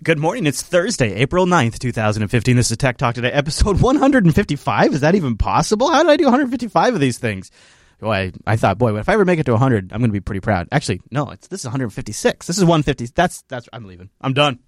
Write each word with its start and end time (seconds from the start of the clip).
Good 0.00 0.20
morning. 0.20 0.46
It's 0.46 0.62
Thursday, 0.62 1.12
April 1.14 1.44
9th, 1.44 1.80
2015. 1.80 2.54
This 2.54 2.70
is 2.70 2.76
Tech 2.76 2.98
Talk 2.98 3.16
Today, 3.16 3.32
episode 3.32 3.80
155. 3.80 4.94
Is 4.94 5.00
that 5.00 5.16
even 5.16 5.36
possible? 5.36 5.90
How 5.90 6.04
did 6.04 6.10
I 6.10 6.16
do 6.16 6.22
155 6.22 6.94
of 6.94 7.00
these 7.00 7.18
things? 7.18 7.50
Boy, 7.98 8.14
I, 8.14 8.32
I 8.46 8.56
thought, 8.56 8.78
boy, 8.78 8.96
if 8.96 9.08
I 9.08 9.14
ever 9.14 9.24
make 9.24 9.40
it 9.40 9.46
to 9.46 9.52
100, 9.52 9.92
I'm 9.92 9.98
going 9.98 10.10
to 10.10 10.12
be 10.12 10.20
pretty 10.20 10.38
proud. 10.38 10.68
Actually, 10.70 11.00
no, 11.10 11.28
it's 11.30 11.48
this 11.48 11.62
is 11.62 11.66
156. 11.66 12.46
This 12.46 12.58
is 12.58 12.64
150. 12.64 13.06
That's 13.12 13.42
that's 13.48 13.68
I'm 13.72 13.86
leaving. 13.86 14.08
I'm 14.20 14.34
done. 14.34 14.60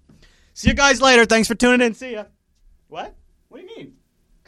See 0.53 0.67
you 0.67 0.75
guys 0.75 1.01
later. 1.01 1.23
Thanks 1.25 1.47
for 1.47 1.55
tuning 1.55 1.79
in. 1.87 1.93
See 1.93 2.11
ya. 2.11 2.25
What? 2.89 3.15
What 3.47 3.61
do 3.61 3.67
you 3.67 3.77
mean? 3.77 3.93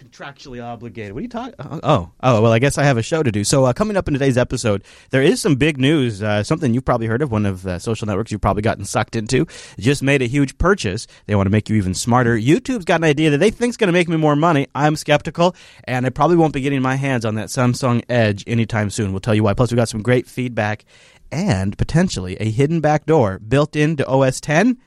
Contractually 0.03 0.61
obligated. 0.61 1.13
What 1.13 1.19
are 1.19 1.21
you 1.21 1.29
talking? 1.29 1.53
Oh, 1.59 1.79
oh, 1.81 2.11
oh, 2.21 2.41
well, 2.41 2.51
I 2.51 2.59
guess 2.59 2.77
I 2.77 2.83
have 2.83 2.97
a 2.97 3.01
show 3.01 3.23
to 3.23 3.31
do. 3.31 3.43
So, 3.43 3.63
uh, 3.65 3.73
coming 3.73 3.95
up 3.95 4.07
in 4.07 4.13
today's 4.13 4.37
episode, 4.37 4.83
there 5.11 5.21
is 5.21 5.39
some 5.39 5.55
big 5.55 5.77
news. 5.77 6.21
Uh, 6.21 6.43
something 6.43 6.73
you've 6.73 6.83
probably 6.83 7.07
heard 7.07 7.21
of. 7.21 7.31
One 7.31 7.45
of 7.45 7.61
the 7.61 7.79
social 7.79 8.05
networks 8.05 8.31
you've 8.31 8.41
probably 8.41 8.63
gotten 8.63 8.83
sucked 8.83 9.15
into 9.15 9.45
just 9.79 10.03
made 10.03 10.21
a 10.21 10.25
huge 10.25 10.57
purchase. 10.57 11.07
They 11.25 11.35
want 11.35 11.45
to 11.45 11.51
make 11.51 11.69
you 11.69 11.77
even 11.77 11.93
smarter. 11.93 12.37
YouTube's 12.37 12.85
got 12.85 12.99
an 12.99 13.05
idea 13.05 13.29
that 13.29 13.37
they 13.37 13.49
think's 13.49 13.77
going 13.77 13.87
to 13.87 13.93
make 13.93 14.09
me 14.09 14.17
more 14.17 14.35
money. 14.35 14.67
I'm 14.75 14.97
skeptical, 14.97 15.55
and 15.85 16.05
I 16.05 16.09
probably 16.09 16.35
won't 16.35 16.53
be 16.53 16.61
getting 16.61 16.81
my 16.81 16.95
hands 16.95 17.23
on 17.23 17.35
that 17.35 17.47
Samsung 17.47 18.03
Edge 18.09 18.43
anytime 18.45 18.89
soon. 18.89 19.13
We'll 19.13 19.21
tell 19.21 19.35
you 19.35 19.43
why. 19.43 19.53
Plus, 19.53 19.71
we 19.71 19.77
got 19.77 19.89
some 19.89 20.01
great 20.01 20.27
feedback 20.27 20.83
and 21.31 21.77
potentially 21.77 22.35
a 22.41 22.51
hidden 22.51 22.81
backdoor 22.81 23.39
built 23.39 23.75
into 23.75 24.05
OS 24.07 24.41
10. 24.41 24.77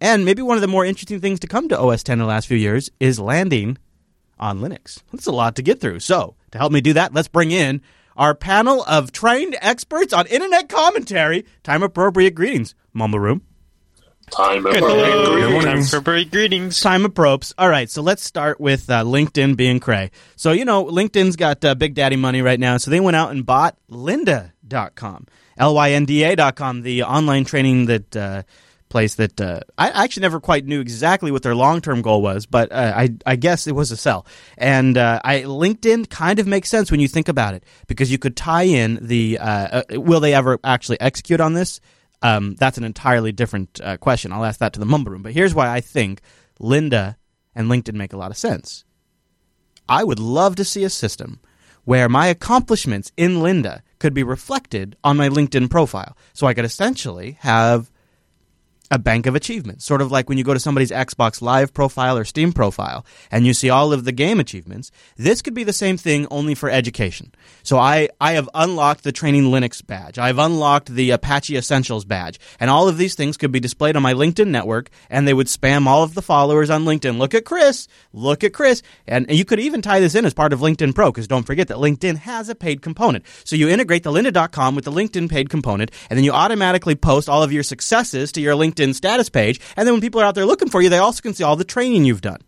And 0.00 0.24
maybe 0.24 0.42
one 0.42 0.56
of 0.56 0.60
the 0.60 0.68
more 0.68 0.84
interesting 0.84 1.20
things 1.20 1.40
to 1.40 1.46
come 1.46 1.68
to 1.68 1.78
OS 1.78 2.02
10 2.02 2.14
in 2.14 2.18
the 2.18 2.26
last 2.26 2.46
few 2.46 2.56
years 2.56 2.90
is 3.00 3.18
landing 3.18 3.78
on 4.38 4.60
Linux. 4.60 5.02
That's 5.12 5.26
a 5.26 5.32
lot 5.32 5.56
to 5.56 5.62
get 5.62 5.80
through. 5.80 6.00
So, 6.00 6.36
to 6.52 6.58
help 6.58 6.72
me 6.72 6.80
do 6.80 6.92
that, 6.94 7.14
let's 7.14 7.28
bring 7.28 7.50
in 7.50 7.82
our 8.16 8.34
panel 8.34 8.82
of 8.84 9.12
trained 9.12 9.56
experts 9.60 10.12
on 10.12 10.26
internet 10.26 10.68
commentary. 10.68 11.44
Time 11.62 11.82
appropriate 11.82 12.34
greetings, 12.34 12.74
Mumble 12.92 13.18
Room. 13.20 13.42
Time 14.30 14.64
Hello. 14.64 15.60
Time 15.62 15.84
for 15.84 16.00
greetings. 16.00 16.80
Time 16.80 17.04
appropriate. 17.04 17.54
All 17.58 17.68
right, 17.68 17.88
so 17.88 18.02
let's 18.02 18.24
start 18.24 18.60
with 18.60 18.90
uh, 18.90 19.04
LinkedIn 19.04 19.56
being 19.56 19.78
cray. 19.78 20.10
So, 20.34 20.50
you 20.50 20.64
know, 20.64 20.84
LinkedIn's 20.84 21.36
got 21.36 21.64
uh, 21.64 21.76
big 21.76 21.94
daddy 21.94 22.16
money 22.16 22.42
right 22.42 22.58
now, 22.58 22.76
so 22.76 22.90
they 22.90 22.98
went 22.98 23.16
out 23.16 23.30
and 23.30 23.46
bought 23.46 23.76
lynda.com. 23.88 25.26
L-Y-N-D-A.com, 25.58 26.82
the 26.82 27.04
online 27.04 27.44
training 27.44 27.86
that 27.86 28.16
uh, 28.16 28.42
place 28.96 29.16
that 29.16 29.38
uh, 29.38 29.60
I 29.76 30.04
actually 30.04 30.22
never 30.22 30.40
quite 30.40 30.64
knew 30.64 30.80
exactly 30.80 31.30
what 31.30 31.42
their 31.42 31.54
long 31.54 31.82
term 31.82 32.00
goal 32.00 32.22
was, 32.22 32.46
but 32.46 32.72
uh, 32.72 32.94
I, 32.96 33.10
I 33.26 33.36
guess 33.36 33.66
it 33.66 33.74
was 33.74 33.90
a 33.90 33.96
sell. 33.96 34.24
And 34.56 34.96
uh, 34.96 35.20
I 35.22 35.42
LinkedIn 35.42 36.08
kind 36.08 36.38
of 36.38 36.46
makes 36.46 36.70
sense 36.70 36.90
when 36.90 37.00
you 37.00 37.06
think 37.06 37.28
about 37.28 37.52
it 37.52 37.62
because 37.88 38.10
you 38.10 38.16
could 38.16 38.38
tie 38.38 38.62
in 38.62 38.98
the 39.02 39.38
uh, 39.38 39.82
uh, 39.82 40.00
will 40.00 40.20
they 40.20 40.32
ever 40.32 40.58
actually 40.64 40.98
execute 40.98 41.42
on 41.42 41.52
this? 41.52 41.78
Um, 42.22 42.54
that's 42.54 42.78
an 42.78 42.84
entirely 42.84 43.32
different 43.32 43.78
uh, 43.84 43.98
question. 43.98 44.32
I'll 44.32 44.46
ask 44.46 44.60
that 44.60 44.72
to 44.72 44.80
the 44.80 44.86
mumble 44.86 45.12
room. 45.12 45.22
But 45.22 45.34
here's 45.34 45.54
why 45.54 45.68
I 45.68 45.82
think 45.82 46.22
Lynda 46.58 47.16
and 47.54 47.70
LinkedIn 47.70 47.92
make 47.92 48.14
a 48.14 48.16
lot 48.16 48.30
of 48.30 48.38
sense. 48.38 48.86
I 49.86 50.04
would 50.04 50.18
love 50.18 50.56
to 50.56 50.64
see 50.64 50.84
a 50.84 50.90
system 50.90 51.40
where 51.84 52.08
my 52.08 52.28
accomplishments 52.28 53.12
in 53.18 53.42
Lynda 53.42 53.82
could 53.98 54.14
be 54.14 54.22
reflected 54.22 54.96
on 55.04 55.18
my 55.18 55.28
LinkedIn 55.28 55.68
profile. 55.68 56.16
So 56.32 56.46
I 56.46 56.54
could 56.54 56.64
essentially 56.64 57.36
have 57.40 57.90
a 58.90 58.98
bank 58.98 59.26
of 59.26 59.34
achievements, 59.34 59.84
sort 59.84 60.00
of 60.00 60.12
like 60.12 60.28
when 60.28 60.38
you 60.38 60.44
go 60.44 60.54
to 60.54 60.60
somebody's 60.60 60.90
Xbox 60.90 61.42
Live 61.42 61.74
profile 61.74 62.16
or 62.16 62.24
Steam 62.24 62.52
profile 62.52 63.04
and 63.30 63.46
you 63.46 63.52
see 63.52 63.68
all 63.68 63.92
of 63.92 64.04
the 64.04 64.12
game 64.12 64.38
achievements. 64.38 64.92
This 65.16 65.42
could 65.42 65.54
be 65.54 65.64
the 65.64 65.72
same 65.72 65.96
thing 65.96 66.26
only 66.30 66.54
for 66.54 66.70
education. 66.70 67.32
So 67.64 67.78
I, 67.78 68.08
I 68.20 68.32
have 68.32 68.48
unlocked 68.54 69.02
the 69.02 69.12
Training 69.12 69.44
Linux 69.44 69.84
badge. 69.84 70.18
I've 70.18 70.38
unlocked 70.38 70.88
the 70.88 71.10
Apache 71.10 71.56
Essentials 71.56 72.04
badge. 72.04 72.38
And 72.60 72.70
all 72.70 72.88
of 72.88 72.96
these 72.96 73.14
things 73.14 73.36
could 73.36 73.50
be 73.50 73.60
displayed 73.60 73.96
on 73.96 74.02
my 74.02 74.14
LinkedIn 74.14 74.48
network 74.48 74.90
and 75.10 75.26
they 75.26 75.34
would 75.34 75.48
spam 75.48 75.86
all 75.86 76.04
of 76.04 76.14
the 76.14 76.22
followers 76.22 76.70
on 76.70 76.84
LinkedIn. 76.84 77.18
Look 77.18 77.34
at 77.34 77.44
Chris. 77.44 77.88
Look 78.12 78.44
at 78.44 78.52
Chris. 78.52 78.82
And 79.06 79.28
you 79.30 79.44
could 79.44 79.60
even 79.60 79.82
tie 79.82 80.00
this 80.00 80.14
in 80.14 80.24
as 80.24 80.34
part 80.34 80.52
of 80.52 80.60
LinkedIn 80.60 80.94
Pro 80.94 81.10
because 81.10 81.26
don't 81.26 81.46
forget 81.46 81.68
that 81.68 81.78
LinkedIn 81.78 82.18
has 82.18 82.48
a 82.48 82.54
paid 82.54 82.82
component. 82.82 83.24
So 83.44 83.56
you 83.56 83.68
integrate 83.68 84.04
the 84.04 84.12
lynda.com 84.12 84.76
with 84.76 84.84
the 84.84 84.92
LinkedIn 84.92 85.28
paid 85.28 85.50
component 85.50 85.90
and 86.08 86.16
then 86.16 86.24
you 86.24 86.32
automatically 86.32 86.94
post 86.94 87.28
all 87.28 87.42
of 87.42 87.52
your 87.52 87.64
successes 87.64 88.30
to 88.32 88.40
your 88.40 88.54
LinkedIn 88.54 88.75
LinkedIn 88.76 88.94
status 88.94 89.28
page. 89.28 89.60
And 89.76 89.86
then 89.86 89.94
when 89.94 90.00
people 90.00 90.20
are 90.20 90.24
out 90.24 90.34
there 90.34 90.46
looking 90.46 90.68
for 90.68 90.82
you, 90.82 90.88
they 90.88 90.98
also 90.98 91.20
can 91.22 91.34
see 91.34 91.44
all 91.44 91.56
the 91.56 91.64
training 91.64 92.04
you've 92.04 92.20
done. 92.20 92.40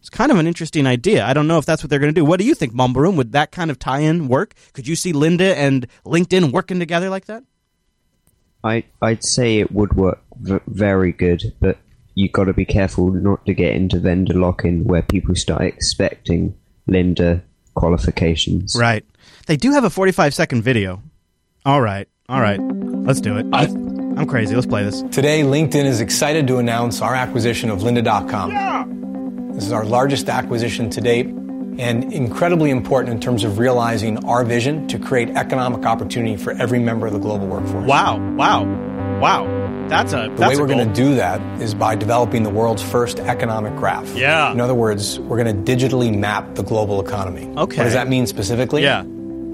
It's 0.00 0.10
kind 0.10 0.30
of 0.30 0.38
an 0.38 0.46
interesting 0.46 0.86
idea. 0.86 1.24
I 1.24 1.32
don't 1.32 1.48
know 1.48 1.58
if 1.58 1.66
that's 1.66 1.82
what 1.82 1.90
they're 1.90 1.98
going 1.98 2.14
to 2.14 2.20
do. 2.20 2.24
What 2.24 2.38
do 2.38 2.46
you 2.46 2.54
think, 2.54 2.72
Mumble 2.72 3.00
Room? 3.00 3.16
Would 3.16 3.32
that 3.32 3.50
kind 3.50 3.70
of 3.70 3.78
tie-in 3.78 4.28
work? 4.28 4.54
Could 4.72 4.86
you 4.86 4.94
see 4.94 5.12
Lynda 5.12 5.54
and 5.56 5.88
LinkedIn 6.04 6.52
working 6.52 6.78
together 6.78 7.10
like 7.10 7.24
that? 7.26 7.42
I 8.62 8.84
I'd 9.02 9.24
say 9.24 9.58
it 9.58 9.72
would 9.72 9.94
work 9.94 10.20
v- 10.40 10.60
very 10.68 11.12
good, 11.12 11.54
but 11.60 11.78
you've 12.14 12.32
got 12.32 12.44
to 12.44 12.52
be 12.52 12.64
careful 12.64 13.10
not 13.10 13.44
to 13.46 13.54
get 13.54 13.74
into 13.74 13.98
vendor 13.98 14.34
lock-in 14.34 14.84
where 14.84 15.02
people 15.02 15.34
start 15.34 15.62
expecting 15.62 16.56
Lynda 16.88 17.42
qualifications. 17.74 18.76
Right. 18.78 19.04
They 19.46 19.56
do 19.56 19.72
have 19.72 19.84
a 19.84 19.90
45 19.90 20.34
second 20.34 20.62
video. 20.62 21.02
All 21.64 21.80
right. 21.80 22.08
All 22.28 22.40
right. 22.40 22.60
Let's 22.60 23.20
do 23.20 23.36
it. 23.36 23.46
I, 23.52 23.66
I'm 24.16 24.26
crazy. 24.26 24.54
Let's 24.54 24.66
play 24.66 24.82
this. 24.82 25.02
Today, 25.02 25.42
LinkedIn 25.42 25.84
is 25.84 26.00
excited 26.00 26.46
to 26.46 26.56
announce 26.56 27.02
our 27.02 27.14
acquisition 27.14 27.68
of 27.70 27.80
lynda.com. 27.80 29.52
This 29.52 29.64
is 29.66 29.72
our 29.72 29.84
largest 29.84 30.28
acquisition 30.28 30.88
to 30.90 31.00
date 31.00 31.26
and 31.26 32.12
incredibly 32.12 32.70
important 32.70 33.14
in 33.14 33.20
terms 33.20 33.44
of 33.44 33.58
realizing 33.58 34.24
our 34.24 34.44
vision 34.44 34.88
to 34.88 34.98
create 34.98 35.28
economic 35.30 35.84
opportunity 35.84 36.36
for 36.36 36.52
every 36.52 36.78
member 36.78 37.06
of 37.06 37.12
the 37.12 37.18
global 37.18 37.46
workforce. 37.46 37.86
Wow. 37.86 38.18
Wow. 38.36 38.64
Wow. 39.20 39.88
That's 39.88 40.12
a 40.14 40.32
The 40.34 40.48
way 40.48 40.56
we're 40.56 40.66
going 40.66 40.86
to 40.88 40.94
do 40.94 41.14
that 41.16 41.40
is 41.60 41.74
by 41.74 41.94
developing 41.94 42.42
the 42.42 42.50
world's 42.50 42.82
first 42.82 43.18
economic 43.20 43.76
graph. 43.76 44.08
Yeah. 44.14 44.50
In 44.50 44.60
other 44.60 44.74
words, 44.74 45.18
we're 45.20 45.42
going 45.42 45.64
to 45.64 45.72
digitally 45.76 46.16
map 46.16 46.54
the 46.54 46.62
global 46.62 47.00
economy. 47.00 47.44
Okay. 47.44 47.76
What 47.76 47.84
does 47.84 47.92
that 47.92 48.08
mean 48.08 48.26
specifically? 48.26 48.82
Yeah. 48.82 49.04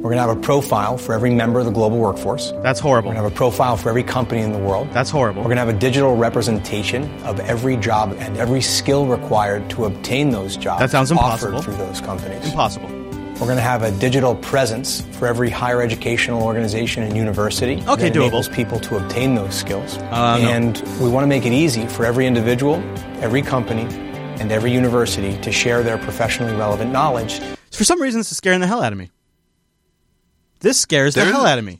We're 0.02 0.10
going 0.10 0.16
to 0.16 0.26
have 0.26 0.36
a 0.36 0.40
profile 0.40 0.98
for 0.98 1.14
every 1.14 1.30
member 1.32 1.60
of 1.60 1.64
the 1.64 1.70
global 1.70 1.96
workforce. 1.98 2.50
That's 2.62 2.80
horrible. 2.80 3.10
We're 3.10 3.14
going 3.14 3.22
to 3.24 3.30
have 3.30 3.32
a 3.32 3.36
profile 3.36 3.76
for 3.76 3.88
every 3.88 4.02
company 4.02 4.40
in 4.40 4.50
the 4.50 4.58
world. 4.58 4.88
That's 4.92 5.10
horrible. 5.10 5.42
We're 5.42 5.46
going 5.54 5.58
to 5.58 5.64
have 5.64 5.68
a 5.68 5.78
digital 5.78 6.16
representation 6.16 7.04
of 7.22 7.38
every 7.38 7.76
job 7.76 8.16
and 8.18 8.36
every 8.36 8.62
skill 8.62 9.06
required 9.06 9.70
to 9.70 9.84
obtain 9.84 10.30
those 10.30 10.56
jobs. 10.56 10.80
That 10.80 10.90
sounds 10.90 11.12
impossible. 11.12 11.58
Offered 11.58 11.64
through 11.76 11.86
those 11.86 12.00
companies. 12.00 12.44
Impossible. 12.46 12.88
We're 12.88 13.46
going 13.46 13.56
to 13.58 13.62
have 13.62 13.84
a 13.84 13.92
digital 13.92 14.34
presence 14.34 15.02
for 15.18 15.28
every 15.28 15.50
higher 15.50 15.80
educational 15.80 16.42
organization 16.42 17.04
and 17.04 17.16
university 17.16 17.74
Okay, 17.86 18.08
that 18.08 18.12
doable. 18.12 18.22
enables 18.22 18.48
people 18.48 18.80
to 18.80 18.96
obtain 18.96 19.36
those 19.36 19.54
skills. 19.54 19.98
Uh, 19.98 20.38
no. 20.38 20.48
and 20.48 20.82
we 21.00 21.08
want 21.10 21.22
to 21.22 21.28
make 21.28 21.46
it 21.46 21.52
easy 21.52 21.86
for 21.86 22.04
every 22.04 22.26
individual, 22.26 22.74
every 23.20 23.40
company, 23.42 23.82
and 24.40 24.50
every 24.50 24.72
university 24.72 25.36
to 25.42 25.52
share 25.52 25.84
their 25.84 25.96
professionally 25.98 26.54
relevant 26.56 26.90
knowledge 26.90 27.40
For 27.70 27.84
some 27.84 28.02
reason, 28.02 28.18
this 28.18 28.32
is 28.32 28.36
scaring 28.36 28.58
the 28.60 28.66
hell 28.66 28.82
out 28.82 28.92
of 28.92 28.98
me. 28.98 29.10
This 30.62 30.78
scares 30.78 31.14
the 31.16 31.24
hell 31.24 31.44
out 31.44 31.58
of 31.58 31.64
me. 31.64 31.78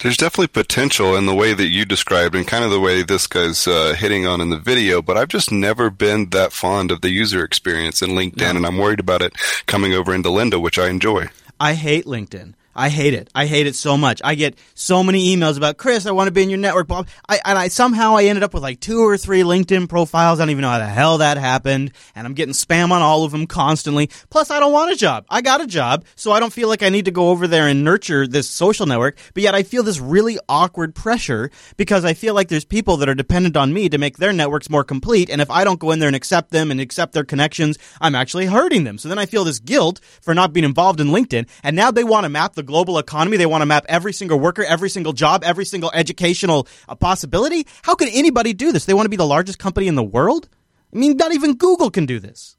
There's 0.00 0.16
definitely 0.16 0.48
potential 0.48 1.14
in 1.14 1.26
the 1.26 1.34
way 1.34 1.54
that 1.54 1.68
you 1.68 1.84
described 1.84 2.34
and 2.34 2.46
kind 2.46 2.64
of 2.64 2.70
the 2.70 2.80
way 2.80 3.02
this 3.02 3.26
guy's 3.26 3.68
uh, 3.68 3.94
hitting 3.96 4.26
on 4.26 4.40
in 4.40 4.50
the 4.50 4.58
video, 4.58 5.00
but 5.00 5.16
I've 5.16 5.28
just 5.28 5.52
never 5.52 5.90
been 5.90 6.30
that 6.30 6.52
fond 6.52 6.90
of 6.90 7.02
the 7.02 7.10
user 7.10 7.44
experience 7.44 8.02
in 8.02 8.10
LinkedIn, 8.10 8.56
and 8.56 8.66
I'm 8.66 8.78
worried 8.78 8.98
about 8.98 9.22
it 9.22 9.34
coming 9.66 9.92
over 9.92 10.14
into 10.14 10.30
Lynda, 10.30 10.60
which 10.60 10.78
I 10.78 10.88
enjoy. 10.88 11.28
I 11.60 11.74
hate 11.74 12.06
LinkedIn. 12.06 12.54
I 12.80 12.88
hate 12.88 13.12
it. 13.12 13.28
I 13.34 13.44
hate 13.44 13.66
it 13.66 13.76
so 13.76 13.98
much. 13.98 14.22
I 14.24 14.34
get 14.34 14.56
so 14.74 15.04
many 15.04 15.36
emails 15.36 15.58
about 15.58 15.76
Chris. 15.76 16.06
I 16.06 16.12
want 16.12 16.28
to 16.28 16.32
be 16.32 16.42
in 16.42 16.48
your 16.48 16.58
network. 16.58 16.88
Bob. 16.88 17.08
I 17.28 17.38
and 17.44 17.58
I 17.58 17.68
somehow 17.68 18.16
I 18.16 18.24
ended 18.24 18.42
up 18.42 18.54
with 18.54 18.62
like 18.62 18.80
two 18.80 19.00
or 19.06 19.18
three 19.18 19.42
LinkedIn 19.42 19.86
profiles. 19.86 20.40
I 20.40 20.44
don't 20.44 20.50
even 20.50 20.62
know 20.62 20.70
how 20.70 20.78
the 20.78 20.86
hell 20.86 21.18
that 21.18 21.36
happened. 21.36 21.92
And 22.14 22.26
I'm 22.26 22.32
getting 22.32 22.54
spam 22.54 22.90
on 22.90 23.02
all 23.02 23.24
of 23.24 23.32
them 23.32 23.46
constantly. 23.46 24.08
Plus, 24.30 24.50
I 24.50 24.60
don't 24.60 24.72
want 24.72 24.92
a 24.92 24.96
job. 24.96 25.26
I 25.28 25.42
got 25.42 25.60
a 25.60 25.66
job, 25.66 26.06
so 26.16 26.32
I 26.32 26.40
don't 26.40 26.54
feel 26.54 26.68
like 26.68 26.82
I 26.82 26.88
need 26.88 27.04
to 27.04 27.10
go 27.10 27.28
over 27.28 27.46
there 27.46 27.68
and 27.68 27.84
nurture 27.84 28.26
this 28.26 28.48
social 28.48 28.86
network. 28.86 29.18
But 29.34 29.42
yet, 29.42 29.54
I 29.54 29.62
feel 29.62 29.82
this 29.82 30.00
really 30.00 30.38
awkward 30.48 30.94
pressure 30.94 31.50
because 31.76 32.06
I 32.06 32.14
feel 32.14 32.32
like 32.32 32.48
there's 32.48 32.64
people 32.64 32.96
that 32.96 33.10
are 33.10 33.14
dependent 33.14 33.58
on 33.58 33.74
me 33.74 33.90
to 33.90 33.98
make 33.98 34.16
their 34.16 34.32
networks 34.32 34.70
more 34.70 34.84
complete. 34.84 35.28
And 35.28 35.42
if 35.42 35.50
I 35.50 35.64
don't 35.64 35.78
go 35.80 35.90
in 35.90 35.98
there 35.98 36.08
and 36.08 36.16
accept 36.16 36.50
them 36.50 36.70
and 36.70 36.80
accept 36.80 37.12
their 37.12 37.24
connections, 37.24 37.76
I'm 38.00 38.14
actually 38.14 38.46
hurting 38.46 38.84
them. 38.84 38.96
So 38.96 39.10
then 39.10 39.18
I 39.18 39.26
feel 39.26 39.44
this 39.44 39.60
guilt 39.60 40.00
for 40.22 40.34
not 40.34 40.54
being 40.54 40.64
involved 40.64 40.98
in 40.98 41.08
LinkedIn. 41.08 41.46
And 41.62 41.76
now 41.76 41.90
they 41.90 42.04
want 42.04 42.24
to 42.24 42.30
map 42.30 42.54
the 42.54 42.69
global 42.70 42.98
economy. 42.98 43.36
They 43.36 43.46
want 43.46 43.62
to 43.62 43.66
map 43.66 43.84
every 43.88 44.12
single 44.12 44.38
worker, 44.40 44.64
every 44.64 44.88
single 44.88 45.12
job, 45.12 45.42
every 45.44 45.64
single 45.66 45.90
educational 45.92 46.66
uh, 46.88 46.94
possibility. 46.94 47.66
How 47.82 47.94
could 47.94 48.08
anybody 48.12 48.54
do 48.54 48.72
this? 48.72 48.86
They 48.86 48.94
want 48.94 49.04
to 49.06 49.10
be 49.10 49.16
the 49.16 49.26
largest 49.26 49.58
company 49.58 49.88
in 49.88 49.96
the 49.96 50.02
world? 50.02 50.48
I 50.94 50.98
mean, 50.98 51.16
not 51.16 51.34
even 51.34 51.56
Google 51.56 51.90
can 51.90 52.06
do 52.06 52.18
this. 52.18 52.56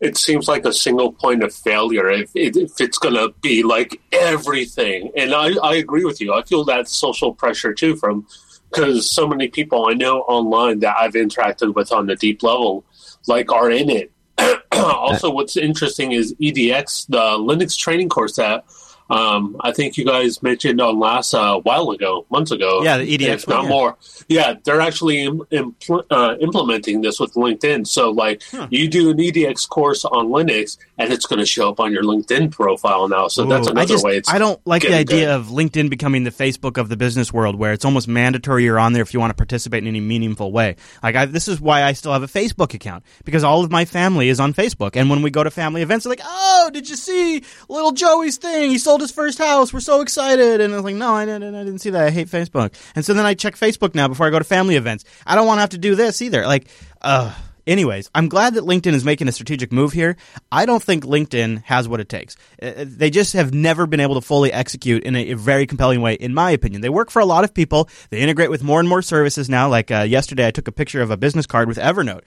it 0.00 0.16
seems 0.16 0.48
like 0.48 0.64
a 0.64 0.72
single 0.72 1.12
point 1.12 1.42
of 1.42 1.54
failure 1.54 2.10
if, 2.10 2.30
if 2.34 2.80
it's 2.80 2.98
going 2.98 3.14
to 3.14 3.32
be 3.40 3.62
like 3.62 4.00
everything. 4.12 5.10
And 5.16 5.34
I, 5.34 5.54
I 5.62 5.76
agree 5.76 6.04
with 6.04 6.20
you. 6.20 6.34
I 6.34 6.42
feel 6.42 6.64
that 6.64 6.88
social 6.88 7.32
pressure 7.34 7.72
too 7.72 7.96
from 7.96 8.26
because 8.70 9.10
so 9.10 9.28
many 9.28 9.48
people 9.48 9.86
I 9.88 9.92
know 9.92 10.20
online 10.22 10.80
that 10.80 10.96
I've 10.98 11.12
interacted 11.12 11.74
with 11.74 11.92
on 11.92 12.08
a 12.10 12.16
deep 12.16 12.42
level 12.42 12.84
like 13.26 13.52
are 13.52 13.70
in 13.70 13.90
it. 13.90 14.10
also, 14.72 15.30
what's 15.30 15.56
interesting 15.56 16.12
is 16.12 16.34
EDX, 16.34 17.06
the 17.08 17.18
Linux 17.18 17.78
training 17.78 18.08
course 18.08 18.36
that 18.36 18.64
Um, 19.12 19.56
I 19.60 19.72
think 19.72 19.98
you 19.98 20.06
guys 20.06 20.42
mentioned 20.42 20.80
on 20.80 20.98
last 20.98 21.34
uh, 21.34 21.60
while 21.60 21.90
ago, 21.90 22.24
months 22.30 22.50
ago. 22.50 22.82
Yeah, 22.82 22.96
the 22.96 23.18
EDX, 23.18 23.28
if 23.34 23.48
not 23.48 23.64
yeah. 23.64 23.68
more. 23.68 23.96
Yeah, 24.28 24.54
they're 24.64 24.80
actually 24.80 25.26
impl- 25.26 26.04
uh, 26.10 26.36
implementing 26.40 27.02
this 27.02 27.20
with 27.20 27.34
LinkedIn. 27.34 27.86
So, 27.86 28.10
like, 28.10 28.42
Huh. 28.50 28.68
you 28.70 28.88
do 28.88 29.10
an 29.10 29.18
EDX 29.18 29.68
course 29.68 30.06
on 30.06 30.28
Linux, 30.28 30.78
and 30.96 31.12
it's 31.12 31.26
going 31.26 31.40
to 31.40 31.46
show 31.46 31.68
up 31.68 31.78
on 31.78 31.92
your 31.92 32.04
LinkedIn 32.04 32.52
profile 32.52 33.06
now. 33.06 33.28
So 33.28 33.44
that's 33.44 33.66
another 33.66 33.80
I 33.82 33.84
just, 33.84 34.04
way. 34.04 34.16
It's 34.16 34.30
I 34.30 34.38
don't 34.38 34.58
like 34.66 34.80
the 34.82 34.94
idea 34.94 35.26
good. 35.26 35.28
of 35.28 35.46
LinkedIn 35.48 35.90
becoming 35.90 36.24
the 36.24 36.30
Facebook 36.30 36.78
of 36.78 36.88
the 36.88 36.96
business 36.96 37.32
world, 37.34 37.56
where 37.56 37.72
it's 37.74 37.84
almost 37.84 38.08
mandatory 38.08 38.64
you're 38.64 38.78
on 38.78 38.94
there 38.94 39.02
if 39.02 39.12
you 39.12 39.20
want 39.20 39.30
to 39.30 39.36
participate 39.36 39.82
in 39.82 39.88
any 39.88 40.00
meaningful 40.00 40.52
way. 40.52 40.76
Like 41.02 41.16
I, 41.16 41.26
this 41.26 41.48
is 41.48 41.60
why 41.60 41.82
I 41.82 41.92
still 41.92 42.12
have 42.14 42.22
a 42.22 42.28
Facebook 42.28 42.72
account 42.72 43.04
because 43.24 43.44
all 43.44 43.62
of 43.62 43.70
my 43.70 43.84
family 43.84 44.30
is 44.30 44.40
on 44.40 44.54
Facebook, 44.54 44.96
and 44.96 45.10
when 45.10 45.20
we 45.20 45.30
go 45.30 45.44
to 45.44 45.50
family 45.50 45.82
events, 45.82 46.04
they're 46.04 46.10
like, 46.12 46.22
"Oh, 46.24 46.61
did 46.70 46.88
you 46.88 46.96
see 46.96 47.42
little 47.68 47.92
Joey's 47.92 48.36
thing? 48.36 48.70
He 48.70 48.78
sold 48.78 49.00
his 49.00 49.10
first 49.12 49.38
house. 49.38 49.72
We're 49.72 49.80
so 49.80 50.00
excited!" 50.00 50.60
And 50.60 50.72
I 50.72 50.76
was 50.76 50.84
like, 50.84 50.94
"No, 50.94 51.14
I 51.14 51.24
didn't. 51.24 51.54
I 51.54 51.64
didn't 51.64 51.80
see 51.80 51.90
that. 51.90 52.02
I 52.04 52.10
hate 52.10 52.28
Facebook." 52.28 52.74
And 52.94 53.04
so 53.04 53.14
then 53.14 53.26
I 53.26 53.34
check 53.34 53.56
Facebook 53.56 53.94
now 53.94 54.08
before 54.08 54.26
I 54.26 54.30
go 54.30 54.38
to 54.38 54.44
family 54.44 54.76
events. 54.76 55.04
I 55.26 55.34
don't 55.34 55.46
want 55.46 55.58
to 55.58 55.62
have 55.62 55.70
to 55.70 55.78
do 55.78 55.94
this 55.94 56.22
either. 56.22 56.46
Like, 56.46 56.68
uh 57.00 57.34
Anyways, 57.64 58.10
I'm 58.12 58.28
glad 58.28 58.54
that 58.54 58.64
LinkedIn 58.64 58.92
is 58.92 59.04
making 59.04 59.28
a 59.28 59.32
strategic 59.32 59.72
move 59.72 59.92
here. 59.92 60.16
I 60.50 60.66
don't 60.66 60.82
think 60.82 61.04
LinkedIn 61.04 61.62
has 61.64 61.86
what 61.88 62.00
it 62.00 62.08
takes. 62.08 62.36
Uh, 62.60 62.72
They 62.78 63.08
just 63.08 63.34
have 63.34 63.54
never 63.54 63.86
been 63.86 64.00
able 64.00 64.16
to 64.16 64.20
fully 64.20 64.52
execute 64.52 65.04
in 65.04 65.14
a, 65.14 65.30
a 65.30 65.36
very 65.36 65.66
compelling 65.66 66.00
way, 66.00 66.14
in 66.14 66.34
my 66.34 66.50
opinion. 66.50 66.82
They 66.82 66.88
work 66.88 67.10
for 67.10 67.20
a 67.20 67.24
lot 67.24 67.44
of 67.44 67.54
people. 67.54 67.88
They 68.10 68.18
integrate 68.18 68.50
with 68.50 68.64
more 68.64 68.80
and 68.80 68.88
more 68.88 69.00
services 69.00 69.48
now. 69.48 69.68
Like 69.68 69.92
uh, 69.92 70.00
yesterday, 70.00 70.48
I 70.48 70.50
took 70.50 70.66
a 70.66 70.72
picture 70.72 71.02
of 71.02 71.12
a 71.12 71.16
business 71.16 71.46
card 71.46 71.68
with 71.68 71.78
Evernote. 71.78 72.22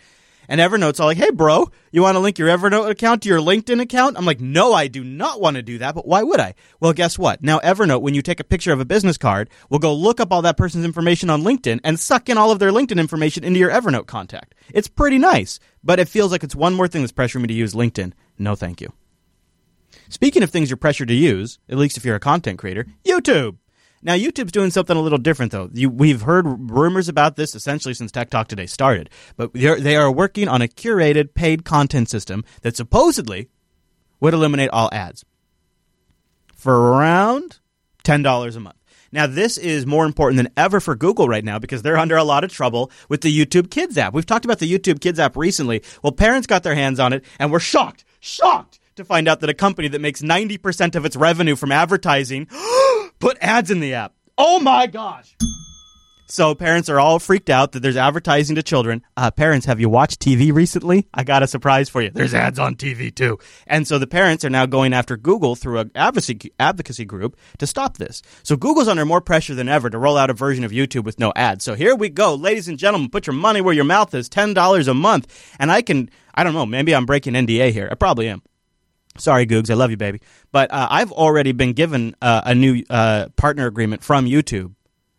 And 0.47 0.61
Evernote's 0.61 0.99
all 0.99 1.07
like, 1.07 1.17
hey, 1.17 1.31
bro, 1.31 1.69
you 1.91 2.01
want 2.01 2.15
to 2.15 2.19
link 2.19 2.37
your 2.37 2.49
Evernote 2.49 2.89
account 2.89 3.23
to 3.23 3.29
your 3.29 3.39
LinkedIn 3.39 3.81
account? 3.81 4.17
I'm 4.17 4.25
like, 4.25 4.39
no, 4.39 4.73
I 4.73 4.87
do 4.87 5.03
not 5.03 5.41
want 5.41 5.55
to 5.55 5.61
do 5.61 5.77
that, 5.79 5.95
but 5.95 6.07
why 6.07 6.23
would 6.23 6.39
I? 6.39 6.53
Well, 6.79 6.93
guess 6.93 7.17
what? 7.17 7.43
Now, 7.43 7.59
Evernote, 7.59 8.01
when 8.01 8.13
you 8.13 8.21
take 8.21 8.39
a 8.39 8.43
picture 8.43 8.73
of 8.73 8.79
a 8.79 8.85
business 8.85 9.17
card, 9.17 9.49
will 9.69 9.79
go 9.79 9.93
look 9.93 10.19
up 10.19 10.31
all 10.31 10.41
that 10.43 10.57
person's 10.57 10.85
information 10.85 11.29
on 11.29 11.43
LinkedIn 11.43 11.79
and 11.83 11.99
suck 11.99 12.29
in 12.29 12.37
all 12.37 12.51
of 12.51 12.59
their 12.59 12.71
LinkedIn 12.71 12.99
information 12.99 13.43
into 13.43 13.59
your 13.59 13.71
Evernote 13.71 14.07
contact. 14.07 14.55
It's 14.73 14.87
pretty 14.87 15.17
nice, 15.17 15.59
but 15.83 15.99
it 15.99 16.09
feels 16.09 16.31
like 16.31 16.43
it's 16.43 16.55
one 16.55 16.73
more 16.73 16.87
thing 16.87 17.01
that's 17.01 17.11
pressuring 17.11 17.41
me 17.41 17.47
to 17.47 17.53
use 17.53 17.73
LinkedIn. 17.73 18.13
No, 18.37 18.55
thank 18.55 18.81
you. 18.81 18.91
Speaking 20.09 20.43
of 20.43 20.51
things 20.51 20.69
you're 20.69 20.77
pressured 20.77 21.07
to 21.07 21.13
use, 21.13 21.59
at 21.69 21.77
least 21.77 21.97
if 21.97 22.05
you're 22.05 22.15
a 22.15 22.19
content 22.19 22.59
creator, 22.59 22.85
YouTube. 23.05 23.57
Now, 24.05 24.13
YouTube's 24.13 24.51
doing 24.51 24.69
something 24.69 24.95
a 24.95 25.01
little 25.01 25.17
different, 25.17 25.51
though. 25.51 25.67
You, 25.73 25.89
we've 25.89 26.21
heard 26.21 26.45
rumors 26.69 27.09
about 27.09 27.37
this 27.37 27.55
essentially 27.55 27.95
since 27.95 28.11
Tech 28.11 28.29
Talk 28.29 28.47
Today 28.47 28.67
started, 28.67 29.09
but 29.35 29.51
they 29.53 29.95
are 29.95 30.11
working 30.11 30.47
on 30.47 30.61
a 30.61 30.67
curated 30.67 31.33
paid 31.33 31.65
content 31.65 32.07
system 32.07 32.43
that 32.61 32.75
supposedly 32.75 33.49
would 34.19 34.35
eliminate 34.35 34.69
all 34.69 34.89
ads 34.93 35.25
for 36.53 36.91
around 36.91 37.57
$10 38.03 38.55
a 38.55 38.59
month. 38.59 38.75
Now, 39.11 39.25
this 39.25 39.57
is 39.57 39.87
more 39.87 40.05
important 40.05 40.37
than 40.37 40.53
ever 40.55 40.79
for 40.79 40.95
Google 40.95 41.27
right 41.27 41.43
now 41.43 41.57
because 41.57 41.81
they're 41.81 41.97
under 41.97 42.15
a 42.15 42.23
lot 42.23 42.43
of 42.43 42.51
trouble 42.51 42.91
with 43.09 43.21
the 43.21 43.35
YouTube 43.35 43.71
Kids 43.71 43.97
app. 43.97 44.13
We've 44.13 44.25
talked 44.25 44.45
about 44.45 44.59
the 44.59 44.71
YouTube 44.71 45.01
Kids 45.01 45.17
app 45.17 45.35
recently. 45.35 45.81
Well, 46.03 46.11
parents 46.11 46.45
got 46.45 46.61
their 46.61 46.75
hands 46.75 46.99
on 46.99 47.11
it 47.11 47.25
and 47.39 47.51
were 47.51 47.59
shocked, 47.59 48.05
shocked 48.19 48.79
to 48.97 49.03
find 49.03 49.27
out 49.27 49.39
that 49.39 49.49
a 49.49 49.55
company 49.55 49.87
that 49.87 49.99
makes 49.99 50.21
90% 50.21 50.93
of 50.93 51.05
its 51.05 51.15
revenue 51.15 51.55
from 51.55 51.71
advertising 51.71 52.47
put 53.19 53.37
ads 53.41 53.71
in 53.71 53.79
the 53.79 53.93
app. 53.93 54.13
Oh 54.37 54.59
my 54.59 54.87
gosh. 54.87 55.35
So 56.27 56.55
parents 56.55 56.89
are 56.89 56.99
all 56.99 57.19
freaked 57.19 57.51
out 57.51 57.73
that 57.73 57.81
there's 57.81 57.97
advertising 57.97 58.55
to 58.55 58.63
children. 58.63 59.03
Uh, 59.15 59.29
parents, 59.29 59.67
have 59.67 59.79
you 59.79 59.89
watched 59.89 60.19
TV 60.19 60.51
recently? 60.51 61.07
I 61.13 61.23
got 61.23 61.43
a 61.43 61.47
surprise 61.47 61.87
for 61.87 62.01
you. 62.01 62.09
There's 62.09 62.33
ads 62.33 62.57
on 62.57 62.75
TV 62.75 63.13
too. 63.13 63.37
And 63.67 63.87
so 63.87 63.99
the 63.99 64.07
parents 64.07 64.43
are 64.43 64.49
now 64.49 64.65
going 64.65 64.91
after 64.91 65.17
Google 65.17 65.55
through 65.55 65.79
an 65.79 65.91
advocacy, 65.93 66.51
advocacy 66.59 67.05
group 67.05 67.37
to 67.59 67.67
stop 67.67 67.97
this. 67.97 68.23
So 68.41 68.57
Google's 68.57 68.87
under 68.87 69.05
more 69.05 69.21
pressure 69.21 69.53
than 69.53 69.69
ever 69.69 69.89
to 69.91 69.99
roll 69.99 70.17
out 70.17 70.31
a 70.31 70.33
version 70.33 70.63
of 70.63 70.71
YouTube 70.71 71.03
with 71.03 71.19
no 71.19 71.31
ads. 71.35 71.63
So 71.63 71.75
here 71.75 71.95
we 71.95 72.09
go. 72.09 72.33
Ladies 72.33 72.67
and 72.67 72.79
gentlemen, 72.79 73.09
put 73.11 73.27
your 73.27 73.35
money 73.35 73.61
where 73.61 73.75
your 73.75 73.85
mouth 73.85 74.13
is. 74.15 74.27
$10 74.27 74.87
a 74.87 74.93
month. 74.95 75.55
And 75.59 75.71
I 75.71 75.83
can, 75.83 76.09
I 76.33 76.43
don't 76.43 76.53
know, 76.53 76.65
maybe 76.65 76.95
I'm 76.95 77.05
breaking 77.05 77.33
NDA 77.33 77.71
here. 77.71 77.87
I 77.91 77.95
probably 77.95 78.27
am. 78.29 78.41
Sorry, 79.17 79.45
Googs, 79.47 79.69
I 79.69 79.75
love 79.75 79.91
you, 79.91 79.97
baby. 79.97 80.21
But 80.51 80.71
uh, 80.71 80.87
I've 80.89 81.11
already 81.11 81.51
been 81.51 81.73
given 81.73 82.15
uh, 82.21 82.41
a 82.45 82.53
new 82.53 82.83
uh, 82.89 83.29
partner 83.37 83.65
agreement 83.67 84.03
from 84.03 84.25
YouTube 84.25 84.73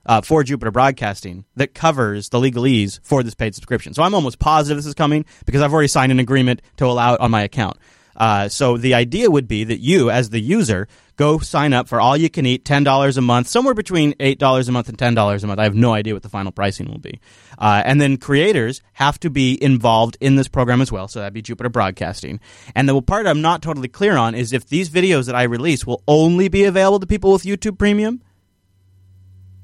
uh, 0.04 0.20
for 0.20 0.44
Jupiter 0.44 0.70
Broadcasting 0.70 1.44
that 1.56 1.74
covers 1.74 2.28
the 2.28 2.38
legalese 2.38 3.00
for 3.02 3.22
this 3.22 3.34
paid 3.34 3.54
subscription. 3.54 3.94
So 3.94 4.02
I'm 4.02 4.14
almost 4.14 4.38
positive 4.38 4.76
this 4.76 4.86
is 4.86 4.94
coming 4.94 5.24
because 5.44 5.62
I've 5.62 5.72
already 5.72 5.88
signed 5.88 6.12
an 6.12 6.20
agreement 6.20 6.62
to 6.76 6.86
allow 6.86 7.14
it 7.14 7.20
on 7.20 7.30
my 7.30 7.42
account. 7.42 7.78
Uh, 8.16 8.48
so 8.48 8.76
the 8.76 8.94
idea 8.94 9.30
would 9.30 9.46
be 9.46 9.64
that 9.64 9.80
you, 9.80 10.10
as 10.10 10.30
the 10.30 10.40
user, 10.40 10.88
go 11.16 11.38
sign 11.38 11.72
up 11.72 11.88
for 11.88 12.00
all 12.00 12.16
you 12.16 12.30
can 12.30 12.46
eat, 12.46 12.64
ten 12.64 12.82
dollars 12.82 13.16
a 13.16 13.20
month, 13.20 13.48
somewhere 13.48 13.74
between 13.74 14.14
eight 14.20 14.38
dollars 14.38 14.68
a 14.68 14.72
month 14.72 14.88
and 14.88 14.98
ten 14.98 15.14
dollars 15.14 15.44
a 15.44 15.46
month. 15.46 15.60
I 15.60 15.64
have 15.64 15.74
no 15.74 15.92
idea 15.92 16.14
what 16.14 16.22
the 16.22 16.28
final 16.28 16.52
pricing 16.52 16.88
will 16.88 16.98
be. 16.98 17.20
Uh, 17.58 17.82
and 17.84 18.00
then 18.00 18.16
creators 18.16 18.82
have 18.94 19.18
to 19.20 19.30
be 19.30 19.62
involved 19.62 20.16
in 20.20 20.36
this 20.36 20.48
program 20.48 20.80
as 20.80 20.90
well. 20.90 21.08
So 21.08 21.20
that'd 21.20 21.34
be 21.34 21.42
Jupiter 21.42 21.68
Broadcasting. 21.68 22.40
And 22.74 22.88
the 22.88 23.00
part 23.02 23.26
I'm 23.26 23.42
not 23.42 23.62
totally 23.62 23.88
clear 23.88 24.16
on 24.16 24.34
is 24.34 24.52
if 24.52 24.66
these 24.66 24.90
videos 24.90 25.26
that 25.26 25.34
I 25.34 25.44
release 25.44 25.86
will 25.86 26.02
only 26.08 26.48
be 26.48 26.64
available 26.64 27.00
to 27.00 27.06
people 27.06 27.32
with 27.32 27.42
YouTube 27.42 27.78
Premium. 27.78 28.22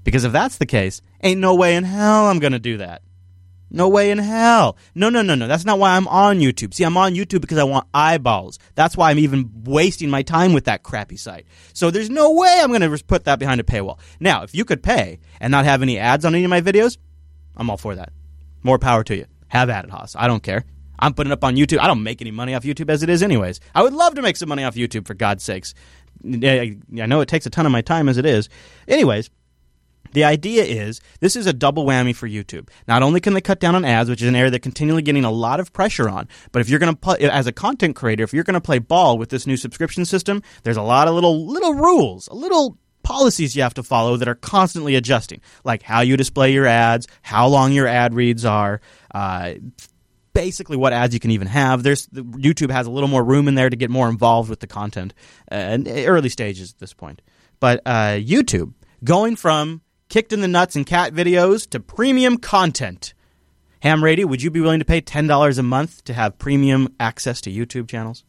Because 0.04 0.24
if 0.24 0.32
that's 0.32 0.58
the 0.58 0.66
case, 0.66 1.00
ain't 1.22 1.40
no 1.40 1.54
way 1.54 1.76
in 1.76 1.84
hell 1.84 2.26
I'm 2.26 2.40
going 2.40 2.52
to 2.52 2.58
do 2.58 2.78
that. 2.78 3.02
No 3.74 3.88
way 3.88 4.10
in 4.10 4.18
hell. 4.18 4.76
No, 4.94 5.08
no, 5.08 5.22
no, 5.22 5.34
no. 5.34 5.48
That's 5.48 5.64
not 5.64 5.78
why 5.78 5.96
I'm 5.96 6.06
on 6.06 6.40
YouTube. 6.40 6.74
See, 6.74 6.84
I'm 6.84 6.98
on 6.98 7.14
YouTube 7.14 7.40
because 7.40 7.56
I 7.56 7.64
want 7.64 7.88
eyeballs. 7.94 8.58
That's 8.74 8.98
why 8.98 9.10
I'm 9.10 9.18
even 9.18 9.50
wasting 9.64 10.10
my 10.10 10.20
time 10.20 10.52
with 10.52 10.66
that 10.66 10.82
crappy 10.82 11.16
site. 11.16 11.46
So 11.72 11.90
there's 11.90 12.10
no 12.10 12.32
way 12.32 12.60
I'm 12.60 12.68
going 12.68 12.82
to 12.82 13.04
put 13.04 13.24
that 13.24 13.38
behind 13.38 13.62
a 13.62 13.64
paywall. 13.64 13.98
Now, 14.20 14.42
if 14.42 14.54
you 14.54 14.66
could 14.66 14.82
pay 14.82 15.20
and 15.40 15.50
not 15.50 15.64
have 15.64 15.80
any 15.80 15.98
ads 15.98 16.26
on 16.26 16.34
any 16.34 16.44
of 16.44 16.50
my 16.50 16.60
videos, 16.60 16.98
I'm 17.56 17.70
all 17.70 17.78
for 17.78 17.94
that. 17.94 18.12
More 18.62 18.78
power 18.78 19.02
to 19.04 19.16
you. 19.16 19.24
Have 19.48 19.70
at 19.70 19.86
it, 19.86 19.90
Haas. 19.90 20.14
I 20.16 20.26
don't 20.26 20.42
care. 20.42 20.64
I'm 20.98 21.14
putting 21.14 21.30
it 21.30 21.34
up 21.34 21.42
on 21.42 21.56
YouTube. 21.56 21.80
I 21.80 21.86
don't 21.86 22.02
make 22.02 22.20
any 22.20 22.30
money 22.30 22.54
off 22.54 22.64
YouTube 22.64 22.90
as 22.90 23.02
it 23.02 23.08
is, 23.08 23.22
anyways. 23.22 23.58
I 23.74 23.82
would 23.82 23.94
love 23.94 24.14
to 24.16 24.22
make 24.22 24.36
some 24.36 24.50
money 24.50 24.64
off 24.64 24.74
YouTube, 24.74 25.06
for 25.06 25.14
God's 25.14 25.42
sakes. 25.42 25.74
I 26.24 26.76
know 26.90 27.22
it 27.22 27.28
takes 27.28 27.46
a 27.46 27.50
ton 27.50 27.66
of 27.66 27.72
my 27.72 27.80
time 27.80 28.08
as 28.08 28.18
it 28.18 28.26
is. 28.26 28.48
Anyways, 28.86 29.30
the 30.12 30.24
idea 30.24 30.64
is 30.64 31.00
this 31.20 31.36
is 31.36 31.46
a 31.46 31.52
double 31.52 31.84
whammy 31.84 32.14
for 32.14 32.28
YouTube. 32.28 32.68
Not 32.86 33.02
only 33.02 33.20
can 33.20 33.34
they 33.34 33.40
cut 33.40 33.60
down 33.60 33.74
on 33.74 33.84
ads, 33.84 34.08
which 34.08 34.22
is 34.22 34.28
an 34.28 34.36
area 34.36 34.50
they're 34.50 34.58
continually 34.58 35.02
getting 35.02 35.24
a 35.24 35.30
lot 35.30 35.60
of 35.60 35.72
pressure 35.72 36.08
on, 36.08 36.28
but 36.52 36.60
if 36.60 36.68
you're 36.68 36.78
going 36.78 36.96
to 36.96 37.32
as 37.32 37.46
a 37.46 37.52
content 37.52 37.96
creator, 37.96 38.24
if 38.24 38.32
you're 38.32 38.44
going 38.44 38.54
to 38.54 38.60
play 38.60 38.78
ball 38.78 39.18
with 39.18 39.30
this 39.30 39.46
new 39.46 39.56
subscription 39.56 40.04
system, 40.04 40.42
there's 40.62 40.76
a 40.76 40.82
lot 40.82 41.08
of 41.08 41.14
little 41.14 41.46
little 41.46 41.74
rules, 41.74 42.28
a 42.28 42.34
little 42.34 42.78
policies 43.02 43.56
you 43.56 43.62
have 43.62 43.74
to 43.74 43.82
follow 43.82 44.16
that 44.16 44.28
are 44.28 44.34
constantly 44.34 44.94
adjusting, 44.94 45.40
like 45.64 45.82
how 45.82 46.00
you 46.00 46.16
display 46.16 46.52
your 46.52 46.66
ads, 46.66 47.06
how 47.22 47.48
long 47.48 47.72
your 47.72 47.86
ad 47.86 48.14
reads 48.14 48.44
are. 48.44 48.80
Uh, 49.12 49.54
basically 50.34 50.78
what 50.78 50.94
ads 50.94 51.12
you 51.12 51.20
can 51.20 51.30
even 51.30 51.46
have. 51.46 51.82
There's 51.82 52.06
YouTube 52.08 52.70
has 52.70 52.86
a 52.86 52.90
little 52.90 53.08
more 53.08 53.22
room 53.22 53.48
in 53.48 53.54
there 53.54 53.68
to 53.68 53.76
get 53.76 53.90
more 53.90 54.08
involved 54.08 54.48
with 54.48 54.60
the 54.60 54.66
content, 54.66 55.12
uh, 55.50 55.78
early 55.86 56.30
stages 56.30 56.72
at 56.72 56.78
this 56.78 56.94
point. 56.94 57.20
But 57.60 57.82
uh, 57.84 58.18
YouTube 58.18 58.72
going 59.04 59.36
from 59.36 59.82
kicked 60.12 60.32
in 60.32 60.42
the 60.42 60.48
nuts 60.48 60.76
and 60.76 60.86
cat 60.86 61.14
videos 61.14 61.68
to 61.70 61.80
premium 61.80 62.36
content. 62.36 63.14
Ham 63.80 64.04
Radio, 64.04 64.26
would 64.26 64.42
you 64.42 64.50
be 64.50 64.60
willing 64.60 64.78
to 64.78 64.84
pay 64.84 65.00
ten 65.00 65.26
dollars 65.26 65.56
a 65.56 65.62
month 65.62 66.04
to 66.04 66.12
have 66.12 66.38
premium 66.38 66.94
access 67.00 67.40
to 67.40 67.50
YouTube 67.50 67.88
channels? 67.88 68.22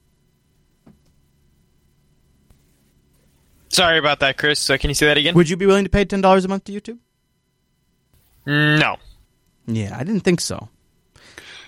Sorry 3.68 4.00
about 4.00 4.22
that, 4.22 4.38
Chris. 4.38 4.60
So 4.60 4.78
can 4.78 4.90
you 4.90 4.94
say 4.94 5.08
that 5.08 5.18
again? 5.18 5.36
Would 5.36 5.50
you 5.50 5.58
be 5.58 5.66
willing 5.66 5.84
to 5.84 5.90
pay 5.90 6.06
ten 6.06 6.22
dollars 6.22 6.46
a 6.46 6.48
month 6.48 6.64
to 6.66 6.72
YouTube? 6.72 7.00
Mm, 8.48 8.80
no. 8.80 8.96
Yeah, 9.68 9.98
I 9.98 10.06
didn't 10.06 10.22
think 10.22 10.40
so. 10.40 10.70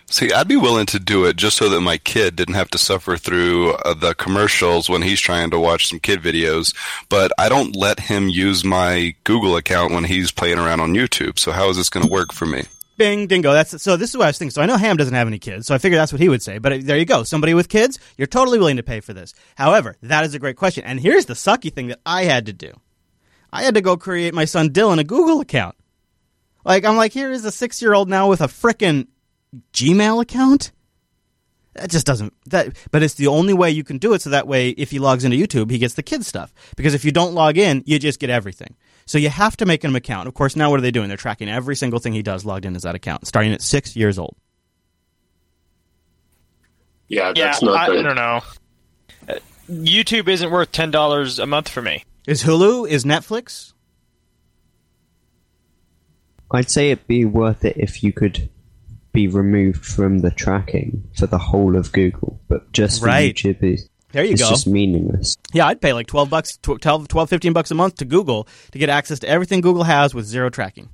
See, 0.08 0.32
I'd 0.32 0.48
be 0.48 0.56
willing 0.56 0.86
to 0.88 1.00
do 1.00 1.26
it 1.26 1.36
just 1.36 1.58
so 1.58 1.68
that 1.70 1.82
my 1.82 1.98
kid 1.98 2.36
didn't 2.36 2.54
have 2.54 2.70
to 2.70 2.78
suffer 2.78 3.18
through 3.18 3.74
uh, 3.74 3.96
the 3.96 4.14
commercials 4.14 4.88
when 4.88 5.02
he's 5.02 5.20
trying 5.20 5.50
to 5.50 5.60
watch 5.60 5.88
some 5.88 6.00
kid 6.00 6.22
videos. 6.22 6.76
But 7.10 7.32
I 7.40 7.50
don't 7.50 7.76
let 7.76 8.00
him 8.02 8.30
use 8.30 8.64
my 8.64 9.16
Google 9.24 9.58
account 9.58 9.94
when 9.94 10.04
he's 10.04 10.32
playing 10.32 10.60
around 10.60 10.80
on 10.80 10.94
YouTube. 10.94 11.40
So 11.40 11.52
how 11.52 11.70
is 11.70 11.78
this 11.78 11.90
going 11.90 12.06
to 12.06 12.12
work 12.12 12.34
for 12.34 12.46
me? 12.46 12.66
Bing, 12.98 13.28
dingo. 13.28 13.52
That's 13.52 13.82
so. 13.82 13.98
This 13.98 14.12
is 14.12 14.18
what 14.18 14.26
I 14.26 14.30
was 14.30 14.38
thinking. 14.38 14.52
So 14.52 14.62
I 14.62 14.68
know 14.68 14.78
Ham 14.78 14.96
doesn't 14.96 15.14
have 15.14 15.28
any 15.28 15.40
kids, 15.40 15.68
so 15.68 15.76
I 15.76 15.80
figured 15.80 16.00
that's 16.00 16.14
what 16.14 16.22
he 16.22 16.30
would 16.30 16.42
say. 16.42 16.60
But 16.60 16.72
uh, 16.72 16.78
there 16.82 16.98
you 16.98 17.04
go. 17.04 17.24
Somebody 17.24 17.54
with 17.54 17.68
kids, 17.68 18.00
you're 18.16 18.28
totally 18.28 18.58
willing 18.58 18.78
to 18.78 18.84
pay 18.84 19.02
for 19.02 19.12
this. 19.12 19.34
However, 19.56 19.98
that 20.04 20.24
is 20.24 20.34
a 20.34 20.40
great 20.40 20.56
question. 20.56 20.86
And 20.86 21.00
here's 21.00 21.26
the 21.26 21.34
sucky 21.34 21.74
thing 21.74 21.88
that 21.88 22.00
I 22.06 22.24
had 22.24 22.46
to 22.46 22.54
do. 22.54 22.72
I 23.52 23.64
had 23.64 23.74
to 23.74 23.82
go 23.82 23.98
create 23.98 24.34
my 24.34 24.46
son 24.46 24.70
Dylan 24.70 25.00
a 25.00 25.04
Google 25.04 25.42
account. 25.42 25.76
Like 26.64 26.86
I'm 26.86 26.96
like, 26.96 27.12
here 27.12 27.32
is 27.32 27.44
a 27.44 27.52
six 27.52 27.82
year 27.82 27.94
old 27.94 28.08
now 28.08 28.30
with 28.30 28.40
a 28.40 28.48
frickin' 28.48 29.08
Gmail 29.74 30.22
account. 30.22 30.72
That 31.74 31.90
just 31.90 32.06
doesn't 32.06 32.34
that. 32.48 32.76
But 32.92 33.04
it's 33.04 33.16
the 33.16 33.28
only 33.28 33.54
way 33.54 33.72
you 33.72 33.84
can 33.84 33.98
do 33.98 34.14
it. 34.14 34.22
So 34.22 34.30
that 34.30 34.48
way, 34.48 34.70
if 34.70 34.92
he 34.92 35.00
logs 35.00 35.24
into 35.26 35.38
YouTube, 35.38 35.70
he 35.70 35.78
gets 35.78 35.96
the 35.96 36.04
kid 36.04 36.26
stuff. 36.26 36.54
Because 36.78 36.94
if 36.94 37.04
you 37.04 37.12
don't 37.12 37.34
log 37.34 37.58
in, 37.58 37.84
you 37.86 38.00
just 38.00 38.20
get 38.20 38.30
everything. 38.30 38.76
So 39.06 39.18
you 39.18 39.30
have 39.30 39.58
to 39.58 39.66
make 39.66 39.84
him 39.84 39.92
an 39.92 39.98
account. 39.98 40.28
Of 40.28 40.34
course, 40.34 40.56
now 40.56 40.70
what 40.70 40.80
are 40.80 40.82
they 40.82 40.92
doing? 40.92 41.10
They're 41.10 41.18
tracking 41.18 41.50
every 41.50 41.76
single 41.76 42.00
thing 42.00 42.14
he 42.14 42.24
does 42.24 42.46
logged 42.46 42.66
in 42.66 42.76
as 42.76 42.84
that 42.84 42.96
account, 42.96 43.28
starting 43.28 43.52
at 43.52 43.62
six 43.62 43.96
years 43.96 44.18
old. 44.18 44.36
Yeah, 47.08 47.34
Yeah, 47.36 47.46
that's 47.46 47.62
not 47.62 47.76
I, 47.78 47.86
good. 47.88 48.00
I 48.06 48.14
don't 48.14 48.16
know. 48.16 48.42
YouTube 49.70 50.28
isn't 50.28 50.52
worth 50.52 50.72
ten 50.72 50.92
dollars 50.92 51.40
a 51.40 51.46
month 51.46 51.70
for 51.70 51.82
me. 51.82 52.04
Is 52.28 52.44
Hulu? 52.44 52.88
Is 52.88 53.04
Netflix? 53.04 53.74
I'd 56.52 56.70
say 56.70 56.92
it'd 56.92 57.08
be 57.08 57.26
worth 57.26 57.66
it 57.66 57.76
if 57.78 58.02
you 58.04 58.14
could 58.14 58.50
be 59.16 59.28
removed 59.28 59.84
from 59.86 60.20
the 60.20 60.30
tracking 60.32 61.04
for 61.18 61.26
the 61.28 61.38
whole 61.40 61.76
of 61.76 61.92
Google, 61.92 62.40
but 62.48 62.72
just 62.74 63.00
for 63.00 63.08
Right. 63.08 63.34
YouTube 63.36 63.64
is 63.64 63.90
There 64.12 64.24
you 64.24 64.34
it's 64.34 64.42
go. 64.44 64.50
just 64.50 64.68
meaningless. 64.68 65.36
Yeah, 65.54 65.66
I'd 65.68 65.82
pay 65.82 65.94
like 65.94 66.08
12 66.08 66.30
bucks, 66.30 66.58
tw- 66.58 66.80
12, 66.82 67.08
12, 67.08 67.30
15 67.30 67.54
bucks 67.54 67.72
a 67.72 67.76
month 67.76 67.96
to 67.96 68.06
Google 68.06 68.48
to 68.72 68.78
get 68.80 68.90
access 68.90 69.20
to 69.20 69.28
everything 69.28 69.62
Google 69.62 69.84
has 69.84 70.14
with 70.14 70.26
zero 70.26 70.50
tracking. 70.50 70.90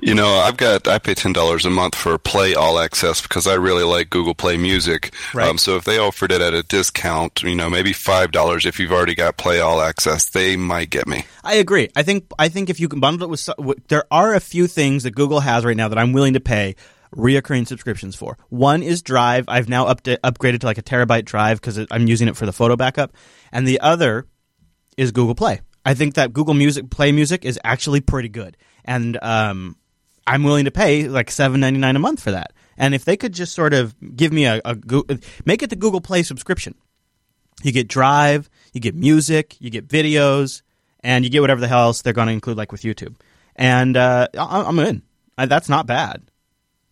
You 0.00 0.14
know, 0.14 0.28
I've 0.34 0.56
got 0.56 0.86
I 0.86 1.00
pay 1.00 1.14
ten 1.14 1.32
dollars 1.32 1.66
a 1.66 1.70
month 1.70 1.96
for 1.96 2.16
Play 2.18 2.54
All 2.54 2.78
Access 2.78 3.20
because 3.20 3.48
I 3.48 3.54
really 3.54 3.82
like 3.82 4.08
Google 4.10 4.32
Play 4.34 4.56
Music. 4.56 5.12
Right. 5.34 5.48
Um, 5.48 5.58
so 5.58 5.74
if 5.74 5.82
they 5.82 5.98
offered 5.98 6.30
it 6.30 6.40
at 6.40 6.54
a 6.54 6.62
discount, 6.62 7.42
you 7.42 7.56
know, 7.56 7.68
maybe 7.68 7.92
five 7.92 8.30
dollars 8.30 8.64
if 8.64 8.78
you've 8.78 8.92
already 8.92 9.16
got 9.16 9.36
Play 9.36 9.58
All 9.58 9.80
Access, 9.80 10.28
they 10.28 10.56
might 10.56 10.90
get 10.90 11.08
me. 11.08 11.24
I 11.42 11.54
agree. 11.54 11.88
I 11.96 12.04
think 12.04 12.26
I 12.38 12.48
think 12.48 12.70
if 12.70 12.78
you 12.78 12.88
can 12.88 13.00
bundle 13.00 13.24
it 13.26 13.30
with, 13.58 13.88
there 13.88 14.04
are 14.12 14.34
a 14.34 14.38
few 14.40 14.68
things 14.68 15.02
that 15.02 15.16
Google 15.16 15.40
has 15.40 15.64
right 15.64 15.76
now 15.76 15.88
that 15.88 15.98
I'm 15.98 16.12
willing 16.12 16.34
to 16.34 16.40
pay 16.40 16.76
reoccurring 17.14 17.66
subscriptions 17.66 18.14
for. 18.14 18.38
One 18.48 18.82
is 18.82 19.02
Drive. 19.02 19.44
I've 19.48 19.68
now 19.68 19.86
up 19.86 20.02
upgraded 20.02 20.60
to 20.60 20.66
like 20.66 20.78
a 20.78 20.82
terabyte 20.82 21.24
drive 21.24 21.60
because 21.60 21.86
I'm 21.90 22.06
using 22.06 22.28
it 22.28 22.36
for 22.36 22.46
the 22.46 22.52
photo 22.52 22.76
backup, 22.76 23.14
and 23.52 23.66
the 23.66 23.80
other 23.80 24.26
is 24.96 25.10
Google 25.10 25.34
Play. 25.34 25.60
I 25.84 25.94
think 25.94 26.14
that 26.14 26.32
Google 26.32 26.54
Music 26.54 26.90
Play 26.90 27.12
Music 27.12 27.44
is 27.44 27.58
actually 27.64 28.00
pretty 28.00 28.28
good, 28.28 28.56
and 28.84 29.18
um, 29.22 29.76
I'm 30.26 30.42
willing 30.42 30.66
to 30.66 30.70
pay 30.70 31.08
like 31.08 31.30
seven 31.30 31.60
ninety 31.60 31.80
nine 31.80 31.96
a 31.96 32.00
month 32.00 32.22
for 32.22 32.32
that. 32.32 32.52
And 32.76 32.94
if 32.94 33.04
they 33.04 33.16
could 33.16 33.32
just 33.32 33.54
sort 33.54 33.74
of 33.74 33.94
give 34.16 34.32
me 34.32 34.44
a, 34.44 34.60
a 34.64 34.76
make 35.44 35.62
it 35.62 35.70
the 35.70 35.76
Google 35.76 36.00
Play 36.00 36.22
subscription, 36.22 36.74
you 37.62 37.72
get 37.72 37.88
Drive, 37.88 38.48
you 38.72 38.80
get 38.80 38.94
music, 38.94 39.56
you 39.60 39.70
get 39.70 39.88
videos, 39.88 40.62
and 41.00 41.24
you 41.24 41.30
get 41.30 41.40
whatever 41.40 41.60
the 41.60 41.68
hell 41.68 41.84
else 41.84 42.02
they're 42.02 42.12
going 42.12 42.28
to 42.28 42.32
include, 42.32 42.56
like 42.56 42.70
with 42.72 42.82
YouTube. 42.82 43.16
And 43.56 43.96
uh, 43.96 44.28
I'm 44.36 44.78
in. 44.78 45.02
That's 45.36 45.68
not 45.68 45.86
bad. 45.86 46.22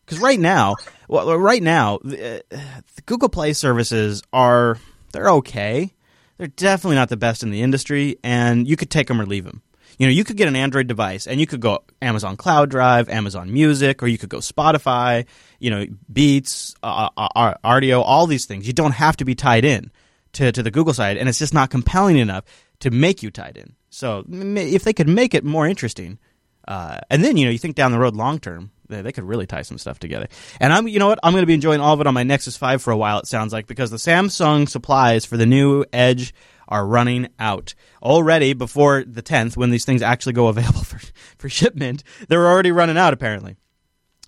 Because 0.06 0.20
right 0.20 0.38
now, 0.38 0.76
well, 1.08 1.36
right 1.36 1.62
now, 1.62 1.98
the, 2.02 2.38
uh, 2.38 2.56
the 2.94 3.02
Google 3.06 3.28
Play 3.28 3.52
services 3.52 4.22
are 4.32 4.78
they're 5.12 5.30
okay. 5.30 5.92
They're 6.38 6.46
definitely 6.46 6.96
not 6.96 7.08
the 7.08 7.16
best 7.16 7.42
in 7.42 7.50
the 7.50 7.62
industry, 7.62 8.18
and 8.22 8.68
you 8.68 8.76
could 8.76 8.90
take 8.90 9.08
them 9.08 9.20
or 9.20 9.26
leave 9.26 9.44
them. 9.44 9.62
You 9.98 10.06
know, 10.06 10.12
you 10.12 10.24
could 10.24 10.36
get 10.36 10.48
an 10.48 10.56
Android 10.56 10.88
device 10.88 11.26
and 11.26 11.40
you 11.40 11.46
could 11.46 11.60
go 11.60 11.82
Amazon 12.02 12.36
Cloud 12.36 12.70
Drive, 12.70 13.08
Amazon 13.08 13.50
Music, 13.50 14.02
or 14.02 14.06
you 14.06 14.18
could 14.18 14.28
go 14.28 14.38
Spotify, 14.38 15.24
you 15.58 15.70
know, 15.70 15.86
Beats, 16.12 16.74
uh, 16.82 17.08
uh, 17.16 17.54
Rdio, 17.64 18.02
all 18.04 18.26
these 18.26 18.44
things. 18.44 18.66
You 18.66 18.74
don't 18.74 18.92
have 18.92 19.16
to 19.16 19.24
be 19.24 19.34
tied 19.34 19.64
in 19.64 19.90
to, 20.34 20.52
to 20.52 20.62
the 20.62 20.70
Google 20.70 20.92
side, 20.92 21.16
and 21.16 21.28
it's 21.28 21.38
just 21.38 21.54
not 21.54 21.70
compelling 21.70 22.18
enough 22.18 22.44
to 22.80 22.90
make 22.90 23.22
you 23.22 23.30
tied 23.30 23.56
in. 23.56 23.74
So 23.88 24.24
if 24.28 24.84
they 24.84 24.92
could 24.92 25.08
make 25.08 25.34
it 25.34 25.44
more 25.44 25.66
interesting, 25.66 26.18
uh, 26.66 26.98
and 27.10 27.22
then 27.22 27.36
you 27.36 27.44
know 27.44 27.50
you 27.50 27.58
think 27.58 27.76
down 27.76 27.92
the 27.92 27.98
road 27.98 28.16
long 28.16 28.38
term, 28.38 28.70
they, 28.88 29.02
they 29.02 29.12
could 29.12 29.24
really 29.24 29.46
tie 29.46 29.62
some 29.62 29.78
stuff 29.78 29.98
together. 29.98 30.28
And 30.60 30.72
I'm 30.72 30.88
you 30.88 30.98
know 30.98 31.08
what 31.08 31.18
I'm 31.22 31.32
going 31.32 31.42
to 31.42 31.46
be 31.46 31.54
enjoying 31.54 31.80
all 31.80 31.94
of 31.94 32.00
it 32.00 32.06
on 32.06 32.14
my 32.14 32.22
Nexus 32.22 32.56
Five 32.56 32.82
for 32.82 32.90
a 32.90 32.96
while. 32.96 33.20
It 33.20 33.26
sounds 33.26 33.52
like 33.52 33.66
because 33.66 33.90
the 33.90 33.96
Samsung 33.96 34.68
supplies 34.68 35.24
for 35.24 35.36
the 35.36 35.46
new 35.46 35.84
Edge 35.92 36.34
are 36.68 36.86
running 36.86 37.28
out 37.38 37.74
already 38.02 38.52
before 38.52 39.04
the 39.04 39.22
10th 39.22 39.56
when 39.56 39.70
these 39.70 39.84
things 39.84 40.02
actually 40.02 40.32
go 40.32 40.48
available 40.48 40.82
for 40.82 41.00
for 41.38 41.48
shipment. 41.48 42.02
They're 42.28 42.46
already 42.46 42.72
running 42.72 42.98
out 42.98 43.12
apparently. 43.12 43.56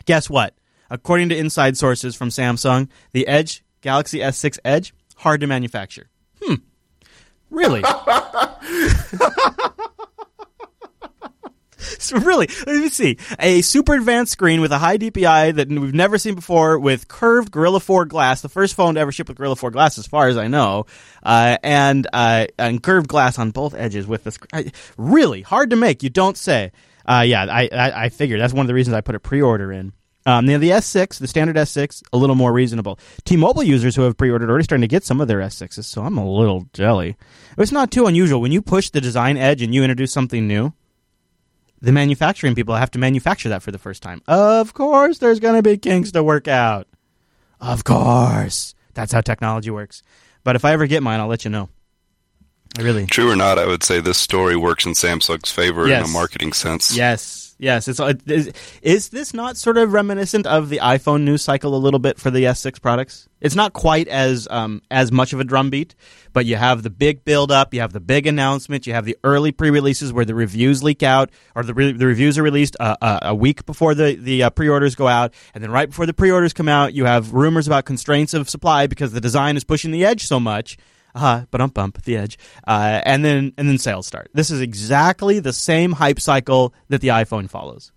Guess 0.05 0.31
what? 0.31 0.55
According 0.91 1.29
to 1.31 1.37
inside 1.37 1.77
sources 1.77 2.17
from 2.17 2.31
Samsung, 2.31 2.89
the 3.13 3.29
Edge 3.29 3.63
Galaxy 3.83 4.21
S6 4.21 4.59
Edge 4.65 4.95
hard 5.17 5.41
to 5.41 5.47
manufacture. 5.47 6.09
Hmm. 6.41 6.55
Really? 7.51 7.83
So 11.79 12.19
really, 12.21 12.49
let 12.67 12.77
me 12.77 12.89
see. 12.89 13.19
A 13.39 13.63
super 13.63 13.95
advanced 13.95 14.33
screen 14.33 14.61
with 14.61 14.73
a 14.73 14.79
high 14.79 14.99
DPI 14.99 15.55
that 15.57 15.69
we've 15.69 15.95
never 15.95 16.19
seen 16.19 16.35
before 16.35 16.79
with 16.79 17.09
curved 17.09 17.51
Gorilla 17.51 17.81
4 17.81 18.05
glass, 18.07 18.43
the 18.43 18.49
first 18.49 18.75
phone 18.75 18.95
to 18.95 19.01
ever 19.01 19.13
ship 19.13 19.29
with 19.29 19.37
Gorilla 19.37 19.57
4 19.57 19.71
glass 19.71 19.99
as 19.99 20.07
far 20.07 20.29
as 20.29 20.37
I 20.37 20.49
know, 20.49 20.87
uh, 21.23 21.57
and, 21.63 22.07
uh, 22.13 22.47
and 22.59 22.83
curved 22.83 23.09
glass 23.09 23.39
on 23.39 23.51
both 23.51 23.75
edges 23.75 24.07
with 24.07 24.25
the 24.25 24.33
screen. 24.33 24.73
Really 24.97 25.43
hard 25.43 25.71
to 25.71 25.77
make, 25.77 26.03
you 26.03 26.11
don't 26.11 26.37
say. 26.37 26.73
Uh, 27.07 27.25
yeah, 27.27 27.45
I, 27.45 27.69
I, 27.73 28.05
I 28.05 28.09
figured. 28.11 28.41
That's 28.41 28.53
one 28.53 28.65
of 28.65 28.69
the 28.69 28.75
reasons 28.75 28.95
I 28.95 29.01
put 29.01 29.15
a 29.15 29.21
pre-order 29.21 29.73
in. 29.73 29.93
Um, 30.27 30.45
now 30.45 30.59
the 30.59 30.71
S6, 30.71 31.19
the 31.19 31.27
standard 31.27 31.57
S6, 31.57 32.03
a 32.13 32.19
little 32.19 32.35
more 32.35 32.53
reasonable. 32.53 32.99
T-Mobile 33.25 33.63
users 33.63 33.97
who 33.97 34.03
have 34.03 34.19
pre-ordered 34.19 34.49
are 34.49 34.53
already 34.53 34.65
starting 34.65 34.83
to 34.83 34.89
get 34.89 35.05
some 35.05 35.23
of 35.23 35.29
their 35.29 35.39
S6s, 35.39 35.85
so 35.85 36.03
I'm 36.03 36.19
a 36.19 36.31
little 36.31 36.69
jelly. 36.75 37.17
It's 37.57 37.73
not 37.73 37.91
too 37.91 38.07
unusual 38.07 38.43
when 38.43 38.53
you 38.53 38.61
push 38.61 38.91
the 38.91 39.01
design 39.01 39.39
edge 39.39 39.63
and 39.63 39.75
you 39.75 39.83
introduce 39.83 40.13
something 40.13 40.47
new 40.47 40.75
the 41.81 41.93
manufacturing 41.93 42.55
people 42.55 42.75
have 42.75 42.91
to 42.93 42.99
manufacture 42.99 43.49
that 43.51 43.63
for 43.63 43.71
the 43.71 43.79
first 43.79 44.03
time. 44.03 44.23
Of 44.27 44.75
course, 44.75 45.19
there's 45.19 45.41
going 45.41 45.57
to 45.57 45.63
be 45.63 45.77
kinks 45.79 46.13
to 46.13 46.23
work 46.23 46.49
out. 46.49 46.87
Of 47.61 47.85
course. 47.85 48.75
That's 48.95 49.13
how 49.13 49.21
technology 49.21 49.71
works. 49.71 50.03
But 50.45 50.57
if 50.57 50.65
I 50.65 50.73
ever 50.73 50.87
get 50.87 51.03
mine, 51.03 51.21
I'll 51.21 51.29
let 51.29 51.45
you 51.45 51.51
know. 51.51 51.69
I 52.79 52.83
really. 52.83 53.07
True 53.07 53.31
or 53.31 53.37
not, 53.37 53.59
I 53.59 53.67
would 53.67 53.83
say 53.83 54.01
this 54.01 54.19
story 54.19 54.57
works 54.57 54.87
in 54.87 54.93
Samsung's 54.93 55.51
favor 55.51 55.87
in 55.87 56.03
a 56.03 56.09
marketing 56.09 56.53
sense. 56.53 56.97
Yes. 56.97 57.48
Yes, 57.61 57.89
it's 57.89 57.99
it- 57.99 58.31
is, 58.31 58.53
is 58.83 59.09
this 59.09 59.35
not 59.35 59.57
sort 59.57 59.79
of 59.79 59.93
reminiscent 59.93 60.47
of 60.47 60.69
the 60.69 60.79
iPhone 60.79 61.23
news 61.23 61.43
cycle 61.43 61.75
a 61.75 61.77
little 61.77 61.99
bit 61.99 62.17
for 62.19 62.31
the 62.31 62.45
S6 62.45 62.81
products? 62.81 63.29
It's 63.41 63.57
not 63.57 63.73
quite 63.73 64.07
as 64.07 64.47
um, 64.49 64.81
as 64.93 65.11
much 65.11 65.33
of 65.33 65.41
a 65.41 65.45
drumbeat, 65.45 65.97
but 66.33 66.47
you 66.47 66.55
have 66.55 66.85
the 66.85 66.91
big 66.91 67.25
build 67.25 67.51
up, 67.51 67.75
you 67.75 67.81
have 67.81 67.93
the 67.93 68.01
big 68.01 68.29
announcement, 68.29 68.87
you 68.87 68.93
have 68.93 69.05
the 69.05 69.17
early 69.25 69.51
pre-releases 69.51 70.13
where 70.13 70.25
the 70.25 70.35
reviews 70.37 70.83
leak 70.85 71.03
out 71.03 71.31
or 71.57 71.65
the 71.65 71.75
re- 71.75 71.93
the 71.93 72.07
reviews 72.07 72.39
are 72.39 72.43
released 72.45 72.77
uh, 72.79 72.97
uh, 73.01 73.19
a 73.23 73.35
week 73.35 73.67
before 73.67 73.95
the 73.95 74.15
the 74.15 74.45
uh, 74.45 74.51
pre-orders 74.51 74.95
go 74.95 75.09
out, 75.09 75.35
and 75.53 75.63
then 75.63 75.71
right 75.73 75.89
before 75.89 76.07
the 76.07 76.15
pre-orders 76.15 76.53
come 76.53 76.69
out, 76.69 76.95
you 76.95 77.07
have 77.07 77.33
rumors 77.33 77.67
about 77.67 77.85
constraints 77.85 78.35
of 78.35 78.49
supply 78.49 78.87
because 78.87 79.11
the 79.13 79.21
design 79.21 79.57
is 79.57 79.65
pushing 79.65 79.91
the 79.91 80.05
edge 80.05 80.27
so 80.27 80.39
much. 80.39 80.77
Uh, 81.15 81.45
but 81.51 81.61
um 81.61 81.71
bump 81.71 82.03
the 82.03 82.17
edge, 82.17 82.39
uh, 82.67 83.01
and 83.05 83.25
then 83.25 83.53
and 83.57 83.69
then 83.69 83.79
sales 83.79 84.07
start. 84.07 84.31
This 84.35 84.51
is 84.51 84.61
exactly 84.61 85.41
the 85.41 85.53
same 85.53 85.93
hype 85.93 86.21
cycle 86.21 86.75
that 86.89 87.01
the 87.01 87.09
iPhone 87.09 87.49
follows. 87.51 87.93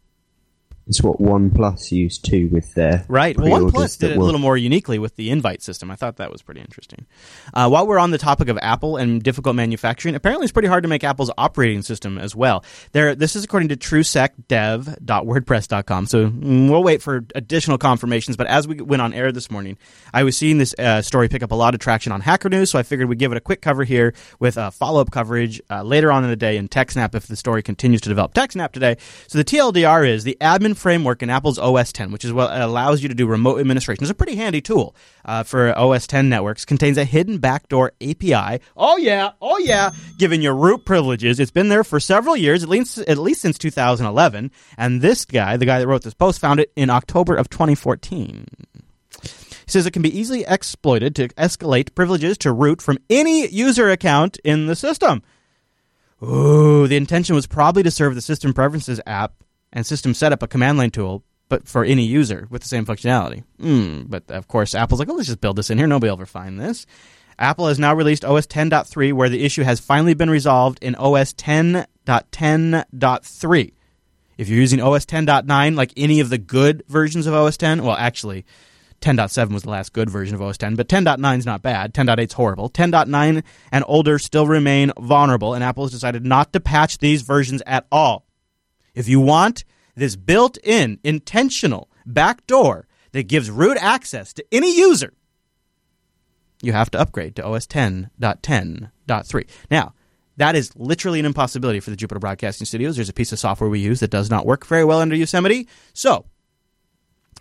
It's 0.91 1.01
what 1.01 1.17
OnePlus 1.19 1.91
used 1.93 2.25
too 2.25 2.49
with 2.49 2.73
their 2.73 3.05
Right. 3.07 3.37
Well, 3.37 3.61
OnePlus 3.61 3.97
did 3.97 4.11
it 4.11 4.17
a 4.17 4.19
little 4.19 4.41
more 4.41 4.57
uniquely 4.57 4.99
with 4.99 5.15
the 5.15 5.29
invite 5.29 5.61
system. 5.61 5.89
I 5.89 5.95
thought 5.95 6.17
that 6.17 6.33
was 6.33 6.41
pretty 6.41 6.59
interesting. 6.59 7.05
Uh, 7.53 7.69
while 7.69 7.87
we're 7.87 7.97
on 7.97 8.11
the 8.11 8.17
topic 8.17 8.49
of 8.49 8.59
Apple 8.61 8.97
and 8.97 9.23
difficult 9.23 9.55
manufacturing, 9.55 10.15
apparently 10.15 10.43
it's 10.43 10.51
pretty 10.51 10.67
hard 10.67 10.83
to 10.83 10.89
make 10.89 11.05
Apple's 11.05 11.31
operating 11.37 11.81
system 11.81 12.17
as 12.17 12.35
well. 12.35 12.65
There, 12.91 13.15
this 13.15 13.37
is 13.37 13.45
according 13.45 13.69
to 13.69 13.77
TrueSecDev.wordpress.com. 13.77 16.07
So 16.07 16.29
mm, 16.29 16.69
we'll 16.69 16.83
wait 16.83 17.01
for 17.01 17.23
additional 17.35 17.77
confirmations. 17.77 18.35
But 18.35 18.47
as 18.47 18.67
we 18.67 18.81
went 18.81 19.01
on 19.01 19.13
air 19.13 19.31
this 19.31 19.49
morning, 19.49 19.77
I 20.13 20.23
was 20.23 20.35
seeing 20.35 20.57
this 20.57 20.75
uh, 20.77 21.01
story 21.01 21.29
pick 21.29 21.41
up 21.41 21.51
a 21.51 21.55
lot 21.55 21.73
of 21.73 21.79
traction 21.79 22.11
on 22.11 22.19
Hacker 22.19 22.49
News, 22.49 22.69
so 22.69 22.77
I 22.77 22.83
figured 22.83 23.07
we'd 23.07 23.17
give 23.17 23.31
it 23.31 23.37
a 23.37 23.41
quick 23.41 23.61
cover 23.61 23.85
here 23.85 24.13
with 24.41 24.57
uh, 24.57 24.71
follow 24.71 24.99
up 24.99 25.09
coverage 25.09 25.61
uh, 25.69 25.83
later 25.83 26.11
on 26.11 26.25
in 26.25 26.29
the 26.29 26.35
day 26.35 26.57
in 26.57 26.67
TechSnap 26.67 27.15
if 27.15 27.27
the 27.27 27.37
story 27.37 27.63
continues 27.63 28.01
to 28.01 28.09
develop. 28.09 28.33
TechSnap 28.33 28.73
today. 28.73 28.97
So 29.27 29.37
the 29.37 29.45
TLDR 29.45 30.05
is 30.05 30.25
the 30.25 30.35
admin 30.41 30.75
framework 30.81 31.23
in 31.23 31.29
Apple's 31.29 31.59
OS 31.59 31.93
10, 31.93 32.11
which 32.11 32.25
is 32.25 32.33
what 32.33 32.51
allows 32.51 33.01
you 33.01 33.09
to 33.09 33.15
do 33.15 33.27
remote 33.27 33.59
administration. 33.59 34.03
It's 34.03 34.11
a 34.11 34.15
pretty 34.15 34.35
handy 34.35 34.59
tool 34.59 34.95
uh, 35.23 35.43
for 35.43 35.77
OS 35.77 36.07
10 36.07 36.27
networks. 36.27 36.65
Contains 36.65 36.97
a 36.97 37.05
hidden 37.05 37.37
backdoor 37.37 37.93
API. 38.01 38.61
Oh 38.75 38.97
yeah, 38.97 39.31
oh 39.41 39.57
yeah, 39.59 39.91
giving 40.17 40.41
you 40.41 40.51
root 40.51 40.83
privileges. 40.83 41.39
It's 41.39 41.51
been 41.51 41.69
there 41.69 41.83
for 41.83 41.99
several 41.99 42.35
years, 42.35 42.63
at 42.63 42.69
least 42.69 42.97
at 42.97 43.17
least 43.17 43.41
since 43.41 43.57
2011. 43.57 44.51
And 44.77 45.01
this 45.01 45.23
guy, 45.25 45.55
the 45.57 45.65
guy 45.65 45.79
that 45.79 45.87
wrote 45.87 46.03
this 46.03 46.13
post, 46.13 46.41
found 46.41 46.59
it 46.59 46.71
in 46.75 46.89
October 46.89 47.35
of 47.35 47.49
2014. 47.49 48.45
He 49.21 49.29
says 49.67 49.85
it 49.85 49.91
can 49.91 50.01
be 50.01 50.17
easily 50.17 50.43
exploited 50.47 51.15
to 51.15 51.29
escalate 51.29 51.95
privileges 51.95 52.37
to 52.39 52.51
root 52.51 52.81
from 52.81 52.97
any 53.09 53.47
user 53.47 53.89
account 53.89 54.37
in 54.43 54.65
the 54.65 54.75
system. 54.75 55.21
Ooh, 56.23 56.87
the 56.87 56.97
intention 56.97 57.35
was 57.35 57.47
probably 57.47 57.81
to 57.83 57.91
serve 57.91 58.13
the 58.13 58.21
System 58.21 58.53
Preferences 58.53 59.01
app 59.07 59.33
and 59.73 59.85
System 59.85 60.13
Setup 60.13 60.43
a 60.43 60.47
command 60.47 60.77
line 60.77 60.91
tool, 60.91 61.23
but 61.49 61.67
for 61.67 61.83
any 61.83 62.03
user 62.03 62.47
with 62.49 62.61
the 62.61 62.67
same 62.67 62.85
functionality. 62.85 63.43
Mm, 63.59 64.09
but 64.09 64.29
of 64.29 64.47
course, 64.47 64.75
Apple's 64.75 64.99
like, 64.99 65.09
oh, 65.09 65.13
let's 65.13 65.27
just 65.27 65.41
build 65.41 65.57
this 65.57 65.69
in 65.69 65.77
here. 65.77 65.87
Nobody 65.87 66.09
will 66.09 66.17
ever 66.17 66.25
find 66.25 66.59
this. 66.59 66.85
Apple 67.37 67.67
has 67.67 67.79
now 67.79 67.95
released 67.95 68.23
OS 68.23 68.47
10.3, 68.47 69.13
where 69.13 69.29
the 69.29 69.43
issue 69.43 69.63
has 69.63 69.79
finally 69.79 70.13
been 70.13 70.29
resolved 70.29 70.77
in 70.81 70.95
OS 70.95 71.33
10.10.3. 71.33 73.73
If 74.37 74.47
you're 74.47 74.59
using 74.59 74.81
OS 74.81 75.05
10.9, 75.05 75.75
like 75.75 75.91
any 75.97 76.19
of 76.19 76.29
the 76.29 76.37
good 76.37 76.83
versions 76.87 77.25
of 77.27 77.33
OS 77.33 77.57
10, 77.57 77.83
well, 77.83 77.95
actually, 77.95 78.45
10.7 79.01 79.51
was 79.51 79.63
the 79.63 79.69
last 79.69 79.93
good 79.93 80.09
version 80.09 80.35
of 80.35 80.41
OS 80.41 80.57
10, 80.57 80.75
but 80.75 80.87
10.9 80.87 81.37
is 81.37 81.45
not 81.45 81.61
bad. 81.61 81.93
10.8 81.93 82.23
is 82.23 82.33
horrible. 82.33 82.69
10.9 82.69 83.43
and 83.71 83.83
older 83.87 84.19
still 84.19 84.47
remain 84.47 84.91
vulnerable, 84.99 85.53
and 85.53 85.63
Apple 85.63 85.85
has 85.85 85.91
decided 85.91 86.25
not 86.25 86.53
to 86.53 86.59
patch 86.59 86.99
these 86.99 87.23
versions 87.23 87.63
at 87.65 87.87
all. 87.91 88.25
If 88.93 89.07
you 89.07 89.19
want 89.19 89.63
this 89.95 90.15
built 90.15 90.57
in, 90.63 90.99
intentional 91.03 91.89
backdoor 92.05 92.87
that 93.11 93.23
gives 93.23 93.49
root 93.49 93.77
access 93.79 94.33
to 94.33 94.45
any 94.51 94.77
user, 94.77 95.13
you 96.61 96.73
have 96.73 96.91
to 96.91 96.99
upgrade 96.99 97.35
to 97.37 97.45
OS 97.45 97.67
10.10.3. 97.67 99.49
Now, 99.69 99.93
that 100.37 100.55
is 100.55 100.75
literally 100.75 101.19
an 101.19 101.25
impossibility 101.25 101.79
for 101.79 101.89
the 101.89 101.95
Jupiter 101.95 102.19
Broadcasting 102.19 102.65
Studios. 102.65 102.95
There's 102.95 103.09
a 103.09 103.13
piece 103.13 103.31
of 103.31 103.39
software 103.39 103.69
we 103.69 103.79
use 103.79 103.99
that 103.99 104.11
does 104.11 104.29
not 104.29 104.45
work 104.45 104.65
very 104.65 104.85
well 104.85 104.99
under 104.99 105.15
Yosemite. 105.15 105.67
So, 105.93 106.25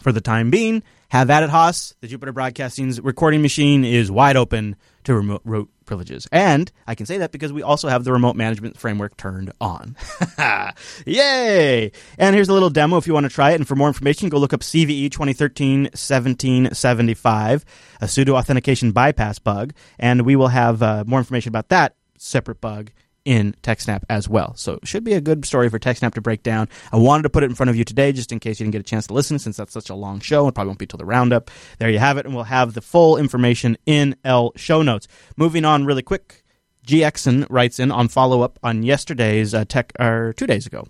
for 0.00 0.12
the 0.12 0.20
time 0.20 0.50
being, 0.50 0.82
have 1.08 1.30
at 1.30 1.42
it, 1.42 1.50
Haas. 1.50 1.94
The 2.00 2.08
Jupiter 2.08 2.32
Broadcasting's 2.32 3.00
recording 3.00 3.42
machine 3.42 3.84
is 3.84 4.10
wide 4.10 4.36
open 4.36 4.76
to 5.04 5.14
remote, 5.14 5.42
remote 5.44 5.70
privileges. 5.90 6.28
And 6.30 6.70
I 6.86 6.94
can 6.94 7.04
say 7.04 7.18
that 7.18 7.32
because 7.32 7.52
we 7.52 7.64
also 7.64 7.88
have 7.88 8.04
the 8.04 8.12
remote 8.12 8.36
management 8.36 8.78
framework 8.78 9.16
turned 9.16 9.52
on. 9.60 9.96
Yay! 11.04 11.90
And 12.16 12.36
here's 12.36 12.48
a 12.48 12.52
little 12.52 12.70
demo 12.70 12.96
if 12.96 13.08
you 13.08 13.12
want 13.12 13.24
to 13.24 13.30
try 13.30 13.50
it. 13.50 13.56
And 13.56 13.66
for 13.66 13.74
more 13.74 13.88
information, 13.88 14.28
go 14.28 14.38
look 14.38 14.52
up 14.52 14.60
CVE 14.60 15.10
2013 15.10 15.82
1775, 15.82 17.64
a 18.00 18.04
sudo 18.04 18.38
authentication 18.38 18.92
bypass 18.92 19.40
bug. 19.40 19.72
And 19.98 20.22
we 20.22 20.36
will 20.36 20.48
have 20.48 20.80
uh, 20.80 21.02
more 21.08 21.18
information 21.18 21.48
about 21.48 21.70
that 21.70 21.96
separate 22.16 22.60
bug 22.60 22.92
in 23.30 23.54
TechSnap 23.62 24.02
as 24.10 24.28
well. 24.28 24.56
So 24.56 24.72
it 24.82 24.88
should 24.88 25.04
be 25.04 25.12
a 25.12 25.20
good 25.20 25.44
story 25.44 25.68
for 25.68 25.78
TechSnap 25.78 26.14
to 26.14 26.20
break 26.20 26.42
down. 26.42 26.68
I 26.90 26.96
wanted 26.96 27.22
to 27.22 27.30
put 27.30 27.44
it 27.44 27.46
in 27.50 27.54
front 27.54 27.70
of 27.70 27.76
you 27.76 27.84
today 27.84 28.10
just 28.10 28.32
in 28.32 28.40
case 28.40 28.58
you 28.58 28.64
didn't 28.64 28.72
get 28.72 28.80
a 28.80 28.82
chance 28.82 29.06
to 29.06 29.14
listen 29.14 29.38
since 29.38 29.56
that's 29.56 29.72
such 29.72 29.88
a 29.88 29.94
long 29.94 30.18
show 30.18 30.46
and 30.46 30.54
probably 30.54 30.70
won't 30.70 30.80
be 30.80 30.86
till 30.86 30.98
the 30.98 31.04
roundup. 31.04 31.48
There 31.78 31.88
you 31.88 32.00
have 32.00 32.18
it, 32.18 32.26
and 32.26 32.34
we'll 32.34 32.42
have 32.42 32.74
the 32.74 32.80
full 32.80 33.16
information 33.16 33.78
in 33.86 34.16
L 34.24 34.52
show 34.56 34.82
notes. 34.82 35.06
Moving 35.36 35.64
on 35.64 35.84
really 35.84 36.02
quick, 36.02 36.42
GXN 36.88 37.46
writes 37.48 37.78
in 37.78 37.92
on 37.92 38.08
follow 38.08 38.42
up 38.42 38.58
on 38.64 38.82
yesterday's 38.82 39.54
uh, 39.54 39.64
tech, 39.64 39.92
or 40.00 40.32
two 40.36 40.48
days 40.48 40.66
ago 40.66 40.88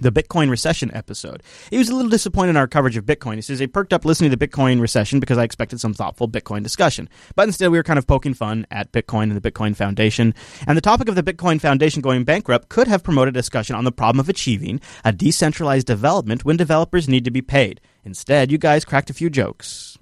the 0.00 0.12
Bitcoin 0.12 0.50
recession 0.50 0.90
episode. 0.94 1.42
He 1.70 1.78
was 1.78 1.88
a 1.88 1.94
little 1.94 2.10
disappointed 2.10 2.50
in 2.50 2.56
our 2.56 2.66
coverage 2.66 2.96
of 2.96 3.04
Bitcoin. 3.04 3.36
He 3.36 3.42
says 3.42 3.58
he 3.58 3.66
perked 3.66 3.92
up 3.92 4.04
listening 4.04 4.30
to 4.30 4.36
the 4.36 4.46
Bitcoin 4.46 4.80
recession 4.80 5.20
because 5.20 5.38
I 5.38 5.44
expected 5.44 5.80
some 5.80 5.94
thoughtful 5.94 6.28
Bitcoin 6.28 6.62
discussion. 6.62 7.08
But 7.34 7.48
instead, 7.48 7.70
we 7.70 7.78
were 7.78 7.84
kind 7.84 7.98
of 7.98 8.06
poking 8.06 8.34
fun 8.34 8.66
at 8.70 8.92
Bitcoin 8.92 9.24
and 9.24 9.36
the 9.40 9.50
Bitcoin 9.50 9.76
Foundation. 9.76 10.34
And 10.66 10.76
the 10.76 10.82
topic 10.82 11.08
of 11.08 11.14
the 11.14 11.22
Bitcoin 11.22 11.60
Foundation 11.60 12.02
going 12.02 12.24
bankrupt 12.24 12.68
could 12.68 12.88
have 12.88 13.04
promoted 13.04 13.34
a 13.34 13.38
discussion 13.38 13.76
on 13.76 13.84
the 13.84 13.92
problem 13.92 14.20
of 14.20 14.28
achieving 14.28 14.80
a 15.04 15.12
decentralized 15.12 15.86
development 15.86 16.44
when 16.44 16.56
developers 16.56 17.08
need 17.08 17.24
to 17.24 17.30
be 17.30 17.42
paid. 17.42 17.80
Instead, 18.04 18.50
you 18.50 18.58
guys 18.58 18.84
cracked 18.84 19.10
a 19.10 19.14
few 19.14 19.30
jokes. 19.30 19.98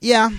Yeah, 0.00 0.30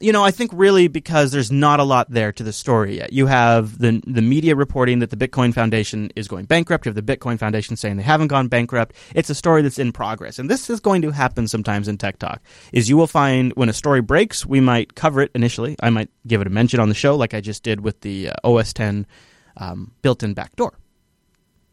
you 0.00 0.12
know, 0.12 0.24
I 0.24 0.30
think 0.30 0.50
really 0.54 0.88
because 0.88 1.32
there's 1.32 1.50
not 1.50 1.80
a 1.80 1.84
lot 1.84 2.10
there 2.10 2.32
to 2.32 2.42
the 2.42 2.52
story 2.52 2.96
yet. 2.98 3.12
You 3.12 3.26
have 3.26 3.78
the 3.78 4.02
the 4.06 4.22
media 4.22 4.54
reporting 4.54 5.00
that 5.00 5.10
the 5.10 5.16
Bitcoin 5.16 5.52
Foundation 5.52 6.10
is 6.16 6.28
going 6.28 6.44
bankrupt. 6.46 6.86
You 6.86 6.92
have 6.92 7.06
the 7.06 7.16
Bitcoin 7.16 7.38
Foundation 7.38 7.76
saying 7.76 7.96
they 7.96 8.02
haven't 8.02 8.28
gone 8.28 8.48
bankrupt. 8.48 8.94
It's 9.14 9.30
a 9.30 9.34
story 9.34 9.62
that's 9.62 9.78
in 9.78 9.92
progress, 9.92 10.38
and 10.38 10.48
this 10.48 10.70
is 10.70 10.80
going 10.80 11.02
to 11.02 11.10
happen 11.10 11.48
sometimes 11.48 11.88
in 11.88 11.98
Tech 11.98 12.18
Talk. 12.18 12.42
Is 12.72 12.88
you 12.88 12.96
will 12.96 13.06
find 13.06 13.52
when 13.54 13.68
a 13.68 13.72
story 13.72 14.00
breaks, 14.00 14.46
we 14.46 14.60
might 14.60 14.94
cover 14.94 15.20
it 15.20 15.30
initially. 15.34 15.76
I 15.82 15.90
might 15.90 16.10
give 16.26 16.40
it 16.40 16.46
a 16.46 16.50
mention 16.50 16.80
on 16.80 16.88
the 16.88 16.94
show, 16.94 17.16
like 17.16 17.34
I 17.34 17.40
just 17.40 17.62
did 17.62 17.80
with 17.80 18.00
the 18.00 18.30
uh, 18.30 18.34
OS 18.44 18.72
10 18.72 19.06
um, 19.56 19.92
built-in 20.02 20.34
backdoor. 20.34 20.78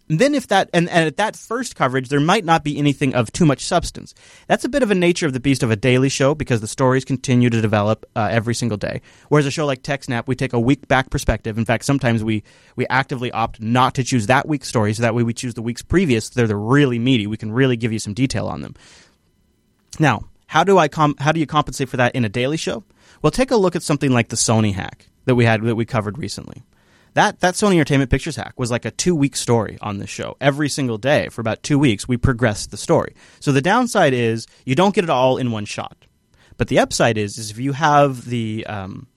Then 0.07 0.35
if 0.35 0.47
that 0.47 0.69
and, 0.71 0.87
and, 0.89 1.07
at 1.07 1.17
that 1.17 1.35
first 1.35 1.75
coverage 1.75 2.09
there 2.09 2.19
might 2.19 2.45
not 2.45 2.63
be 2.63 2.77
anything 2.77 3.15
of 3.15 3.31
too 3.31 3.45
much 3.45 3.65
substance. 3.65 4.13
That's 4.47 4.63
a 4.63 4.69
bit 4.69 4.83
of 4.83 4.91
a 4.91 4.95
nature 4.95 5.25
of 5.25 5.33
the 5.33 5.39
beast 5.39 5.63
of 5.63 5.71
a 5.71 5.75
daily 5.75 6.09
show 6.09 6.35
because 6.35 6.61
the 6.61 6.67
stories 6.67 7.03
continue 7.03 7.49
to 7.49 7.59
develop 7.59 8.05
uh, 8.15 8.27
every 8.31 8.53
single 8.53 8.77
day. 8.77 9.01
Whereas 9.29 9.47
a 9.47 9.51
show 9.51 9.65
like 9.65 9.81
techsnap 9.81 10.27
we 10.27 10.35
take 10.35 10.53
a 10.53 10.59
week 10.59 10.87
back 10.87 11.09
perspective. 11.09 11.57
In 11.57 11.65
fact 11.65 11.85
sometimes 11.85 12.23
we 12.23 12.43
we 12.75 12.85
actively 12.87 13.31
opt 13.31 13.59
not 13.59 13.95
to 13.95 14.03
choose 14.03 14.27
that 14.27 14.47
week's 14.47 14.67
story 14.67 14.93
so 14.93 15.01
that 15.01 15.15
way 15.15 15.23
we 15.23 15.33
choose 15.33 15.55
the 15.55 15.63
weeks 15.63 15.81
previous. 15.81 16.29
They're 16.29 16.45
the 16.45 16.55
really 16.55 16.99
meaty. 16.99 17.25
We 17.25 17.37
can 17.37 17.51
really 17.51 17.77
give 17.77 17.91
you 17.91 17.99
some 17.99 18.13
detail 18.13 18.47
on 18.47 18.61
them. 18.61 18.75
Now 19.99 20.25
how 20.47 20.63
do 20.63 20.77
i 20.77 20.87
com- 20.87 21.15
how 21.17 21.31
do 21.31 21.39
you 21.39 21.47
compensate 21.47 21.89
for 21.89 21.97
that 21.97 22.13
in 22.13 22.23
a 22.23 22.29
daily 22.29 22.57
show? 22.57 22.83
Well 23.23 23.31
take 23.31 23.49
a 23.49 23.55
look 23.55 23.75
at 23.75 23.81
something 23.81 24.11
like 24.11 24.29
the 24.29 24.35
sony 24.35 24.73
hack 24.73 25.07
that 25.25 25.33
we 25.33 25.45
had 25.45 25.63
that 25.63 25.75
we 25.75 25.85
covered 25.85 26.19
recently 26.19 26.63
that 27.15 27.39
that 27.39 27.55
Sony 27.55 27.73
Entertainment 27.73 28.11
Pictures 28.11 28.35
hack 28.35 28.53
was 28.57 28.69
like 28.69 28.85
a 28.85 28.91
two 28.91 29.15
week 29.15 29.35
story 29.35 29.77
on 29.81 29.97
this 29.97 30.09
show. 30.09 30.37
Every 30.39 30.69
single 30.69 30.97
day 30.97 31.29
for 31.29 31.41
about 31.41 31.63
two 31.63 31.79
weeks, 31.79 32.07
we 32.07 32.17
progressed 32.17 32.71
the 32.71 32.77
story. 32.77 33.15
So 33.39 33.51
the 33.51 33.61
downside 33.61 34.13
is 34.13 34.47
you 34.65 34.75
don't 34.75 34.93
get 34.93 35.03
it 35.03 35.09
all 35.09 35.37
in 35.37 35.51
one 35.51 35.65
shot, 35.65 36.05
but 36.57 36.67
the 36.67 36.79
upside 36.79 37.17
is 37.17 37.37
is 37.37 37.51
if 37.51 37.57
you 37.57 37.71
have 37.71 38.25
the 38.25 38.65
um, 38.67 39.07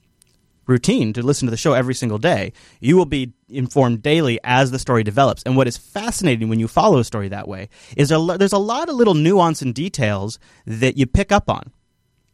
routine 0.65 1.11
to 1.13 1.21
listen 1.23 1.47
to 1.47 1.51
the 1.51 1.57
show 1.57 1.73
every 1.73 1.95
single 1.95 2.17
day, 2.17 2.53
you 2.79 2.95
will 2.95 3.05
be 3.05 3.33
informed 3.49 4.01
daily 4.01 4.39
as 4.43 4.71
the 4.71 4.79
story 4.79 5.03
develops. 5.03 5.43
And 5.43 5.57
what 5.57 5.67
is 5.67 5.77
fascinating 5.77 6.47
when 6.47 6.59
you 6.59 6.67
follow 6.67 6.99
a 6.99 7.03
story 7.03 7.27
that 7.29 7.47
way 7.47 7.69
is 7.97 8.11
a, 8.11 8.37
there's 8.37 8.53
a 8.53 8.59
lot 8.59 8.87
of 8.87 8.95
little 8.95 9.15
nuance 9.15 9.61
and 9.61 9.73
details 9.73 10.39
that 10.65 10.97
you 10.97 11.05
pick 11.05 11.31
up 11.31 11.49
on 11.49 11.71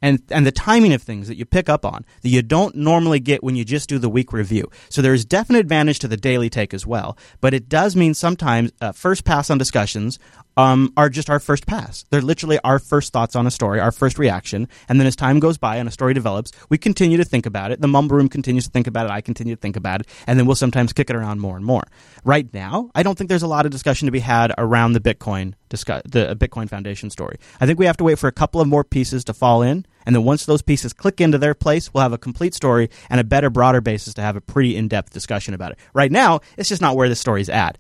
and 0.05 0.21
and 0.29 0.45
the 0.45 0.51
timing 0.51 0.93
of 0.93 1.01
things 1.01 1.27
that 1.27 1.35
you 1.35 1.45
pick 1.45 1.67
up 1.67 1.83
on 1.83 2.05
that 2.21 2.29
you 2.29 2.43
don't 2.43 2.75
normally 2.75 3.19
get 3.19 3.43
when 3.43 3.55
you 3.55 3.65
just 3.65 3.89
do 3.89 3.97
the 3.97 4.07
week 4.07 4.31
review. 4.31 4.69
So 4.89 5.01
there's 5.01 5.25
definite 5.25 5.59
advantage 5.59 5.97
to 5.99 6.07
the 6.07 6.15
daily 6.15 6.49
take 6.49 6.73
as 6.75 6.85
well, 6.85 7.17
but 7.41 7.55
it 7.55 7.67
does 7.67 7.95
mean 7.95 8.13
sometimes 8.13 8.71
uh, 8.81 8.91
first 8.91 9.25
pass 9.25 9.49
on 9.49 9.57
discussions 9.57 10.19
um, 10.57 10.91
are 10.95 11.09
just 11.09 11.29
our 11.29 11.39
first 11.39 11.65
pass. 11.65 12.05
They're 12.09 12.21
literally 12.21 12.59
our 12.63 12.79
first 12.79 13.13
thoughts 13.13 13.35
on 13.35 13.47
a 13.47 13.51
story, 13.51 13.79
our 13.79 13.91
first 13.91 14.17
reaction, 14.17 14.67
and 14.87 14.99
then 14.99 15.07
as 15.07 15.15
time 15.15 15.39
goes 15.39 15.57
by 15.57 15.77
and 15.77 15.87
a 15.87 15.91
story 15.91 16.13
develops, 16.13 16.51
we 16.69 16.77
continue 16.77 17.17
to 17.17 17.25
think 17.25 17.45
about 17.45 17.71
it. 17.71 17.81
The 17.81 17.87
mumble 17.87 18.15
room 18.15 18.29
continues 18.29 18.65
to 18.65 18.71
think 18.71 18.87
about 18.87 19.05
it. 19.05 19.11
I 19.11 19.21
continue 19.21 19.55
to 19.55 19.61
think 19.61 19.75
about 19.75 20.01
it, 20.01 20.07
and 20.27 20.39
then 20.39 20.45
we'll 20.45 20.55
sometimes 20.55 20.93
kick 20.93 21.09
it 21.09 21.15
around 21.15 21.39
more 21.39 21.55
and 21.55 21.65
more. 21.65 21.83
Right 22.23 22.51
now, 22.53 22.91
I 22.95 23.03
don't 23.03 23.17
think 23.17 23.29
there's 23.29 23.43
a 23.43 23.47
lot 23.47 23.65
of 23.65 23.71
discussion 23.71 24.05
to 24.07 24.11
be 24.11 24.19
had 24.19 24.53
around 24.57 24.93
the 24.93 24.99
Bitcoin 24.99 25.53
discuss 25.69 26.01
the 26.05 26.35
Bitcoin 26.35 26.69
Foundation 26.69 27.09
story. 27.09 27.37
I 27.59 27.65
think 27.65 27.79
we 27.79 27.85
have 27.85 27.97
to 27.97 28.03
wait 28.03 28.19
for 28.19 28.27
a 28.27 28.31
couple 28.31 28.61
of 28.61 28.67
more 28.67 28.83
pieces 28.83 29.23
to 29.25 29.33
fall 29.33 29.61
in, 29.61 29.85
and 30.05 30.15
then 30.15 30.23
once 30.23 30.45
those 30.45 30.61
pieces 30.61 30.93
click 30.93 31.19
into 31.19 31.37
their 31.37 31.53
place, 31.53 31.93
we'll 31.93 32.03
have 32.03 32.13
a 32.13 32.17
complete 32.17 32.53
story 32.53 32.89
and 33.09 33.19
a 33.19 33.23
better, 33.23 33.49
broader 33.49 33.81
basis 33.81 34.13
to 34.15 34.21
have 34.21 34.35
a 34.35 34.41
pretty 34.41 34.75
in-depth 34.75 35.11
discussion 35.11 35.53
about 35.53 35.71
it. 35.71 35.79
Right 35.93 36.11
now, 36.11 36.41
it's 36.57 36.69
just 36.69 36.81
not 36.81 36.95
where 36.95 37.09
the 37.09 37.15
story's 37.15 37.49
at 37.49 37.77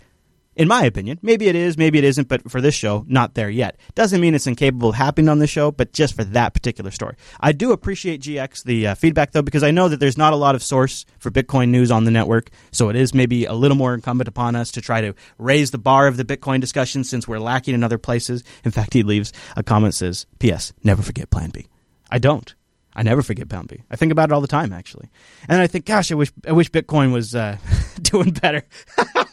in 0.55 0.67
my 0.67 0.83
opinion. 0.83 1.19
Maybe 1.21 1.47
it 1.47 1.55
is, 1.55 1.77
maybe 1.77 1.97
it 1.97 2.03
isn't, 2.03 2.27
but 2.27 2.49
for 2.49 2.61
this 2.61 2.75
show, 2.75 3.05
not 3.07 3.33
there 3.33 3.49
yet. 3.49 3.77
Doesn't 3.93 4.21
mean 4.21 4.35
it's 4.35 4.47
incapable 4.47 4.89
of 4.89 4.95
happening 4.95 5.29
on 5.29 5.39
this 5.39 5.49
show, 5.49 5.71
but 5.71 5.93
just 5.93 6.15
for 6.15 6.23
that 6.23 6.53
particular 6.53 6.91
story. 6.91 7.15
I 7.39 7.51
do 7.51 7.71
appreciate 7.71 8.21
GX, 8.21 8.63
the 8.63 8.87
uh, 8.87 8.95
feedback, 8.95 9.31
though, 9.31 9.41
because 9.41 9.63
I 9.63 9.71
know 9.71 9.89
that 9.89 9.99
there's 9.99 10.17
not 10.17 10.33
a 10.33 10.37
lot 10.37 10.55
of 10.55 10.63
source 10.63 11.05
for 11.19 11.31
Bitcoin 11.31 11.69
news 11.69 11.91
on 11.91 12.05
the 12.05 12.11
network, 12.11 12.49
so 12.71 12.89
it 12.89 12.95
is 12.95 13.13
maybe 13.13 13.45
a 13.45 13.53
little 13.53 13.77
more 13.77 13.93
incumbent 13.93 14.27
upon 14.27 14.55
us 14.55 14.71
to 14.71 14.81
try 14.81 15.01
to 15.01 15.13
raise 15.37 15.71
the 15.71 15.77
bar 15.77 16.07
of 16.07 16.17
the 16.17 16.25
Bitcoin 16.25 16.61
discussion 16.61 17.03
since 17.03 17.27
we're 17.27 17.39
lacking 17.39 17.73
in 17.73 17.83
other 17.83 17.97
places. 17.97 18.43
In 18.63 18.71
fact, 18.71 18.93
he 18.93 19.03
leaves 19.03 19.33
a 19.55 19.63
comment 19.63 19.93
says, 19.93 20.25
P.S. 20.39 20.73
Never 20.83 21.01
forget 21.01 21.29
Plan 21.29 21.49
B. 21.49 21.67
I 22.09 22.19
don't. 22.19 22.53
I 22.95 23.03
never 23.03 23.21
forget 23.21 23.49
Plan 23.49 23.65
B. 23.65 23.81
I 23.91 23.97
think 23.97 24.11
about 24.11 24.29
it 24.29 24.31
all 24.31 24.41
the 24.41 24.47
time, 24.47 24.71
actually. 24.71 25.09
And 25.49 25.61
I 25.61 25.67
think, 25.67 25.85
gosh, 25.85 26.11
I 26.11 26.15
wish 26.15 26.31
I 26.47 26.53
wish 26.53 26.71
Bitcoin 26.71 27.11
was 27.11 27.35
uh, 27.35 27.57
doing 28.01 28.31
better. 28.31 28.63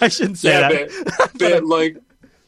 I 0.00 0.08
shouldn't 0.08 0.38
say 0.38 0.50
yeah, 0.50 0.68
that. 0.68 1.14
But, 1.34 1.38
but 1.38 1.64
like, 1.64 1.96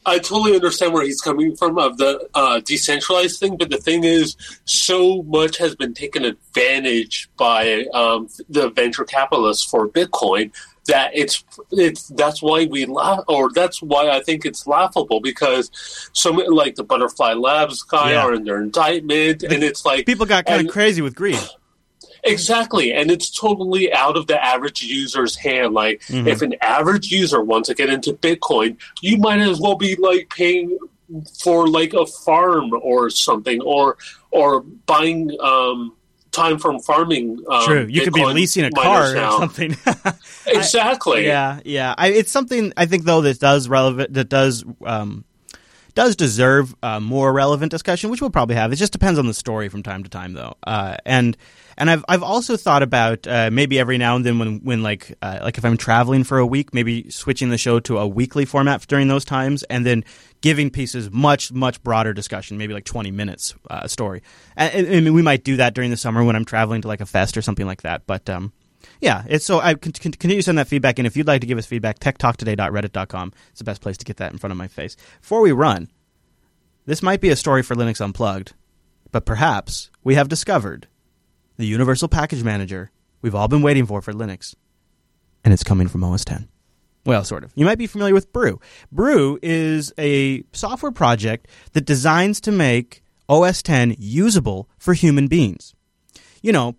I 0.05 0.19
totally 0.19 0.55
understand 0.55 0.93
where 0.93 1.03
he's 1.03 1.19
coming 1.19 1.55
from 1.55 1.77
of 1.77 1.97
the 1.97 2.27
uh, 2.33 2.61
decentralized 2.61 3.39
thing, 3.39 3.57
but 3.57 3.69
the 3.69 3.77
thing 3.77 4.05
is, 4.05 4.37
so 4.63 5.21
much 5.23 5.57
has 5.57 5.75
been 5.75 5.93
taken 5.93 6.23
advantage 6.23 7.29
by 7.37 7.85
um, 7.93 8.29
the 8.47 8.69
venture 8.69 9.03
capitalists 9.03 9.65
for 9.69 9.87
Bitcoin 9.89 10.53
that 10.85 11.11
it's 11.13 11.43
it's 11.71 12.07
that's 12.07 12.41
why 12.41 12.65
we 12.65 12.85
laugh, 12.85 13.25
or 13.27 13.51
that's 13.51 13.81
why 13.81 14.09
I 14.09 14.21
think 14.21 14.45
it's 14.45 14.65
laughable 14.65 15.19
because 15.19 15.69
so 16.13 16.31
many, 16.31 16.47
like 16.47 16.75
the 16.75 16.83
Butterfly 16.85 17.33
Labs 17.33 17.83
guy 17.83 18.11
Yeah. 18.11 18.23
are 18.23 18.33
in 18.33 18.45
their 18.45 18.61
indictment, 18.61 19.43
and 19.43 19.61
it's 19.63 19.83
like 19.83 20.05
People 20.05 20.25
got 20.25 20.45
kind 20.45 20.61
and- 20.61 20.69
of 20.69 20.73
crazy 20.73 21.01
with 21.01 21.15
greed. 21.15 21.37
Exactly, 22.27 22.93
and 22.93 23.09
it's 23.09 23.29
totally 23.29 23.91
out 23.93 24.17
of 24.17 24.27
the 24.27 24.43
average 24.43 24.81
user's 24.83 25.35
hand. 25.35 25.73
Like, 25.73 26.01
Mhm. 26.07 26.27
if 26.27 26.41
an 26.41 26.55
average 26.61 27.11
user 27.11 27.41
wants 27.41 27.69
to 27.69 27.75
get 27.75 27.89
into 27.89 28.13
Bitcoin, 28.13 28.77
you 29.01 29.17
might 29.17 29.39
as 29.39 29.59
well 29.59 29.75
be 29.75 29.95
like 29.95 30.29
paying 30.29 30.77
for 31.41 31.67
like 31.67 31.93
a 31.93 32.05
farm 32.05 32.71
or 32.81 33.09
something, 33.09 33.61
or 33.61 33.97
or 34.31 34.61
buying 34.61 35.31
um, 35.41 35.93
time 36.31 36.59
from 36.59 36.79
farming. 36.81 37.41
Um, 37.49 37.63
True. 37.65 37.87
You 37.89 38.01
could 38.01 38.13
be 38.13 38.25
leasing 38.25 38.65
a 38.65 38.71
car 38.71 39.13
now. 39.13 39.35
or 39.35 39.39
something. 39.39 39.75
Exactly. 40.45 41.25
yeah, 41.25 41.59
yeah. 41.65 41.93
I, 41.97 42.09
it's 42.09 42.31
something 42.31 42.71
I 42.77 42.85
think 42.85 43.03
though 43.05 43.21
that 43.21 43.39
does 43.39 43.67
relevant 43.67 44.13
that 44.13 44.29
does 44.29 44.63
um, 44.85 45.25
does 45.97 46.15
deserve 46.15 46.75
uh, 46.83 46.99
more 46.99 47.33
relevant 47.33 47.71
discussion, 47.71 48.11
which 48.11 48.21
we'll 48.21 48.29
probably 48.29 48.55
have. 48.55 48.71
It 48.71 48.75
just 48.75 48.91
depends 48.91 49.17
on 49.17 49.25
the 49.25 49.33
story 49.33 49.67
from 49.67 49.81
time 49.81 50.03
to 50.03 50.09
time, 50.11 50.33
though. 50.33 50.53
Uh, 50.61 50.95
and 51.07 51.35
and 51.75 51.89
I've 51.89 52.05
I've 52.07 52.21
also 52.21 52.55
thought 52.55 52.83
about 52.83 53.25
uh, 53.25 53.49
maybe 53.51 53.79
every 53.79 53.97
now 53.97 54.15
and 54.15 54.23
then 54.23 54.37
when 54.37 54.59
when 54.59 54.83
like 54.83 55.17
uh, 55.23 55.39
like 55.41 55.57
if 55.57 55.65
I'm 55.65 55.75
traveling 55.75 56.23
for 56.23 56.37
a 56.37 56.45
week, 56.45 56.71
maybe 56.71 57.09
switching 57.09 57.49
the 57.49 57.57
show 57.57 57.79
to 57.79 57.97
a 57.97 58.07
weekly 58.07 58.45
format 58.45 58.85
during 58.85 59.07
those 59.07 59.25
times, 59.25 59.63
and 59.63 59.87
then 59.87 60.05
giving 60.41 60.69
pieces 60.69 61.09
much 61.09 61.51
much 61.51 61.81
broader 61.81 62.13
discussion, 62.13 62.59
maybe 62.59 62.75
like 62.75 62.85
20 62.85 63.09
minutes 63.09 63.55
uh, 63.71 63.79
a 63.81 63.89
story. 63.89 64.21
And, 64.55 64.85
and 64.85 65.15
we 65.15 65.23
might 65.23 65.43
do 65.43 65.55
that 65.55 65.73
during 65.73 65.89
the 65.89 65.97
summer 65.97 66.23
when 66.23 66.35
I'm 66.35 66.45
traveling 66.45 66.83
to 66.83 66.87
like 66.87 67.01
a 67.01 67.07
fest 67.07 67.35
or 67.37 67.41
something 67.41 67.65
like 67.65 67.81
that. 67.81 68.05
But 68.05 68.29
um, 68.29 68.53
yeah, 69.01 69.23
it's 69.27 69.45
so 69.45 69.59
I 69.59 69.75
con- 69.75 69.91
con- 69.91 70.11
continue 70.11 70.37
to 70.37 70.43
send 70.43 70.57
that 70.57 70.67
feedback, 70.67 70.99
and 70.99 71.05
if 71.05 71.15
you'd 71.15 71.27
like 71.27 71.41
to 71.41 71.47
give 71.47 71.57
us 71.57 71.65
feedback, 71.65 71.99
techtalktoday.reddit.com 71.99 73.33
is 73.53 73.59
the 73.59 73.63
best 73.63 73.81
place 73.81 73.97
to 73.97 74.05
get 74.05 74.17
that 74.17 74.31
in 74.31 74.37
front 74.37 74.51
of 74.51 74.57
my 74.57 74.67
face. 74.67 74.95
Before 75.21 75.41
we 75.41 75.51
run, 75.51 75.89
this 76.85 77.03
might 77.03 77.21
be 77.21 77.29
a 77.29 77.35
story 77.35 77.63
for 77.63 77.75
Linux 77.75 78.01
Unplugged, 78.01 78.53
but 79.11 79.25
perhaps 79.25 79.89
we 80.03 80.15
have 80.15 80.29
discovered 80.29 80.87
the 81.57 81.65
universal 81.65 82.07
package 82.07 82.43
manager 82.43 82.91
we've 83.21 83.35
all 83.35 83.47
been 83.47 83.61
waiting 83.61 83.85
for 83.85 84.01
for 84.01 84.13
Linux, 84.13 84.55
and 85.43 85.53
it's 85.53 85.63
coming 85.63 85.87
from 85.87 86.03
OS 86.03 86.25
10. 86.25 86.47
Well, 87.05 87.23
sort 87.23 87.45
of. 87.45 87.53
You 87.55 87.65
might 87.65 87.77
be 87.77 87.87
familiar 87.87 88.13
with 88.13 88.33
Brew. 88.33 88.59
Brew 88.91 89.39
is 89.41 89.93
a 89.97 90.43
software 90.51 90.91
project 90.91 91.47
that 91.71 91.85
designs 91.85 92.41
to 92.41 92.51
make 92.51 93.01
OS 93.29 93.61
10 93.63 93.95
usable 93.97 94.69
for 94.77 94.93
human 94.93 95.27
beings. 95.27 95.73
You 96.41 96.51
know, 96.51 96.75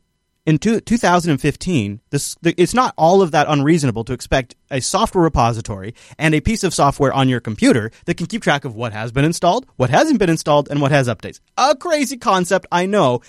in 0.48 0.56
two, 0.56 0.80
2015, 0.80 2.00
this, 2.08 2.34
it's 2.42 2.72
not 2.72 2.94
all 2.96 3.20
of 3.20 3.32
that 3.32 3.46
unreasonable 3.50 4.02
to 4.04 4.14
expect 4.14 4.56
a 4.70 4.80
software 4.80 5.22
repository 5.22 5.94
and 6.18 6.34
a 6.34 6.40
piece 6.40 6.64
of 6.64 6.72
software 6.72 7.12
on 7.12 7.28
your 7.28 7.38
computer 7.38 7.90
that 8.06 8.14
can 8.14 8.26
keep 8.26 8.40
track 8.40 8.64
of 8.64 8.74
what 8.74 8.94
has 8.94 9.12
been 9.12 9.26
installed, 9.26 9.66
what 9.76 9.90
hasn't 9.90 10.18
been 10.18 10.30
installed, 10.30 10.66
and 10.70 10.80
what 10.80 10.90
has 10.90 11.06
updates. 11.06 11.40
A 11.58 11.76
crazy 11.76 12.16
concept, 12.16 12.64
I 12.72 12.86
know. 12.86 13.20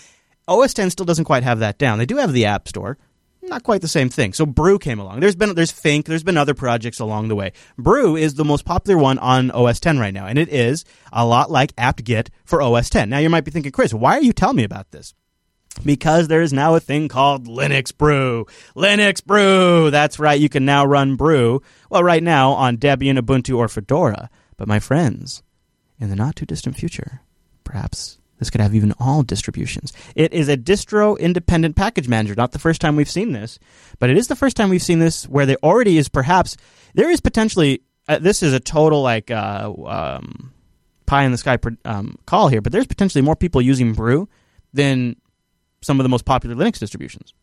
OS 0.47 0.73
10 0.73 0.91
still 0.91 1.05
doesn't 1.05 1.25
quite 1.25 1.43
have 1.43 1.59
that 1.59 1.77
down. 1.77 1.99
They 1.99 2.05
do 2.05 2.15
have 2.15 2.31
the 2.31 2.45
App 2.45 2.69
Store, 2.69 2.97
not 3.41 3.63
quite 3.63 3.81
the 3.81 3.89
same 3.89 4.07
thing. 4.07 4.31
So 4.31 4.45
Brew 4.45 4.79
came 4.79 4.99
along. 4.99 5.19
There's 5.19 5.35
been 5.35 5.53
there's 5.55 5.71
Fink, 5.71 6.05
there's 6.05 6.23
been 6.23 6.37
other 6.37 6.53
projects 6.53 7.01
along 7.01 7.27
the 7.27 7.35
way. 7.35 7.51
Brew 7.77 8.15
is 8.15 8.35
the 8.35 8.45
most 8.45 8.63
popular 8.63 8.97
one 8.97 9.19
on 9.19 9.51
OS 9.51 9.81
10 9.81 9.99
right 9.99 10.13
now, 10.13 10.25
and 10.25 10.39
it 10.39 10.47
is 10.47 10.85
a 11.11 11.25
lot 11.25 11.51
like 11.51 11.73
apt-get 11.77 12.29
for 12.45 12.61
OS 12.61 12.89
10. 12.89 13.09
Now 13.09 13.17
you 13.17 13.29
might 13.29 13.43
be 13.43 13.51
thinking, 13.51 13.73
Chris, 13.73 13.93
why 13.93 14.13
are 14.13 14.23
you 14.23 14.31
telling 14.31 14.55
me 14.55 14.63
about 14.63 14.91
this? 14.91 15.13
Because 15.85 16.27
there 16.27 16.41
is 16.41 16.51
now 16.51 16.75
a 16.75 16.79
thing 16.79 17.07
called 17.07 17.47
Linux 17.47 17.95
Brew. 17.95 18.47
Linux 18.75 19.23
Brew. 19.23 19.91
That's 19.91 20.19
right. 20.19 20.39
You 20.39 20.49
can 20.49 20.65
now 20.65 20.85
run 20.85 21.15
Brew. 21.15 21.61
Well, 21.89 22.03
right 22.03 22.23
now 22.23 22.51
on 22.51 22.77
Debian, 22.77 23.19
Ubuntu, 23.19 23.57
or 23.57 23.67
Fedora. 23.67 24.29
But 24.57 24.67
my 24.67 24.79
friends, 24.79 25.41
in 25.99 26.09
the 26.09 26.15
not 26.15 26.35
too 26.35 26.45
distant 26.45 26.75
future, 26.75 27.21
perhaps 27.63 28.19
this 28.39 28.49
could 28.49 28.61
have 28.61 28.73
even 28.73 28.93
all 28.99 29.21
distributions. 29.21 29.93
It 30.15 30.33
is 30.33 30.49
a 30.49 30.57
distro 30.57 31.19
independent 31.19 31.75
package 31.75 32.07
manager. 32.07 32.35
Not 32.35 32.53
the 32.53 32.59
first 32.59 32.81
time 32.81 32.95
we've 32.95 33.09
seen 33.09 33.33
this, 33.33 33.59
but 33.99 34.09
it 34.09 34.17
is 34.17 34.27
the 34.27 34.35
first 34.35 34.57
time 34.57 34.69
we've 34.69 34.81
seen 34.81 34.99
this 34.99 35.27
where 35.27 35.45
there 35.45 35.57
already 35.61 35.97
is 35.97 36.09
perhaps, 36.09 36.57
there 36.93 37.09
is 37.09 37.19
potentially, 37.19 37.83
uh, 38.07 38.19
this 38.19 38.41
is 38.41 38.53
a 38.53 38.59
total 38.59 39.01
like 39.01 39.29
uh, 39.29 39.71
um, 39.85 40.53
pie 41.05 41.23
in 41.23 41.31
the 41.31 41.37
sky 41.37 41.57
um, 41.83 42.17
call 42.25 42.47
here, 42.47 42.61
but 42.61 42.71
there's 42.71 42.87
potentially 42.87 43.21
more 43.21 43.35
people 43.35 43.61
using 43.61 43.93
Brew 43.93 44.29
than 44.73 45.17
some 45.81 45.99
of 45.99 46.03
the 46.03 46.09
most 46.09 46.25
popular 46.25 46.55
Linux 46.55 46.79
distributions. 46.79 47.33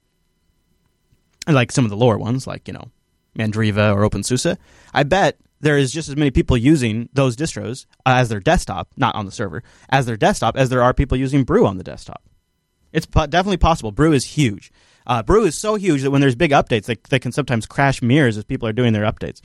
And 1.47 1.55
like 1.55 1.73
some 1.73 1.85
of 1.85 1.91
the 1.91 1.97
lower 1.97 2.19
ones, 2.19 2.47
like, 2.47 2.67
you 2.67 2.75
know, 2.75 2.91
Mandriva 3.39 3.95
or 3.95 4.09
OpenSUSE. 4.09 4.57
I 4.93 5.03
bet 5.03 5.39
there 5.61 5.79
is 5.79 5.93
just 5.93 6.09
as 6.09 6.17
many 6.17 6.31
people 6.31 6.57
using 6.57 7.09
those 7.13 7.37
distros 7.37 7.87
as 8.05 8.29
their 8.29 8.41
desktop, 8.41 8.89
not 8.97 9.15
on 9.15 9.27
the 9.27 9.33
server, 9.33 9.63
as 9.89 10.07
their 10.07 10.17
desktop 10.17 10.57
as 10.57 10.69
there 10.69 10.83
are 10.83 10.93
people 10.93 11.17
using 11.17 11.45
Brew 11.45 11.67
on 11.67 11.79
the 11.79 11.85
desktop. 11.85 12.23
It's 12.93 13.07
po- 13.07 13.27
definitely 13.27 13.59
possible. 13.59 13.93
Brew 13.93 14.13
is 14.13 14.25
huge. 14.25 14.73
Uh, 15.07 15.23
Brew 15.23 15.45
is 15.45 15.55
so 15.55 15.77
huge 15.77 16.03
that 16.03 16.11
when 16.11 16.21
there's 16.21 16.35
big 16.35 16.51
updates, 16.51 16.87
they, 16.87 16.97
they 17.11 17.19
can 17.19 17.33
sometimes 17.33 17.67
crash 17.67 18.03
mirrors 18.03 18.37
as 18.37 18.45
people 18.45 18.69
are 18.69 18.73
doing 18.73 18.93
their 18.93 19.05
updates. 19.05 19.41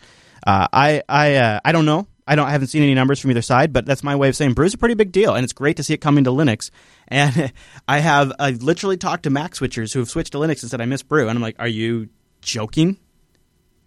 Uh, 0.46 0.68
I 0.74 1.04
I 1.08 1.36
uh, 1.36 1.60
I 1.64 1.72
don't 1.72 1.86
know. 1.86 2.08
I 2.32 2.36
don't 2.36 2.48
I 2.48 2.52
haven't 2.52 2.70
seen 2.70 2.82
any 2.82 2.94
numbers 2.94 3.20
from 3.20 3.30
either 3.32 3.42
side, 3.42 3.74
but 3.74 3.86
that's 3.86 4.04
my 4.04 4.16
way 4.16 4.30
of 4.30 4.38
saying 4.38 4.54
Brew's 4.54 4.74
a 4.74 4.78
pretty 4.78 4.94
big 4.94 5.12
deal, 5.12 5.36
and 5.36 5.44
it's 5.44 5.52
great 5.52 5.76
to 5.76 5.84
see 5.84 5.94
it 5.94 5.98
coming 5.98 6.24
to 6.24 6.30
Linux. 6.32 6.72
And 7.10 7.52
I 7.90 8.00
have 8.00 8.32
I 8.40 8.52
literally 8.52 8.96
talked 8.96 9.24
to 9.24 9.30
Mac 9.30 9.52
switchers 9.52 9.92
who 9.92 10.00
have 10.00 10.10
switched 10.10 10.32
to 10.32 10.38
Linux 10.38 10.62
and 10.62 10.72
said 10.72 10.80
I 10.80 10.86
miss 10.86 11.04
Brew, 11.04 11.28
and 11.28 11.38
I'm 11.38 11.42
like, 11.42 11.58
are 11.60 11.68
you 11.68 12.08
joking? 12.42 12.96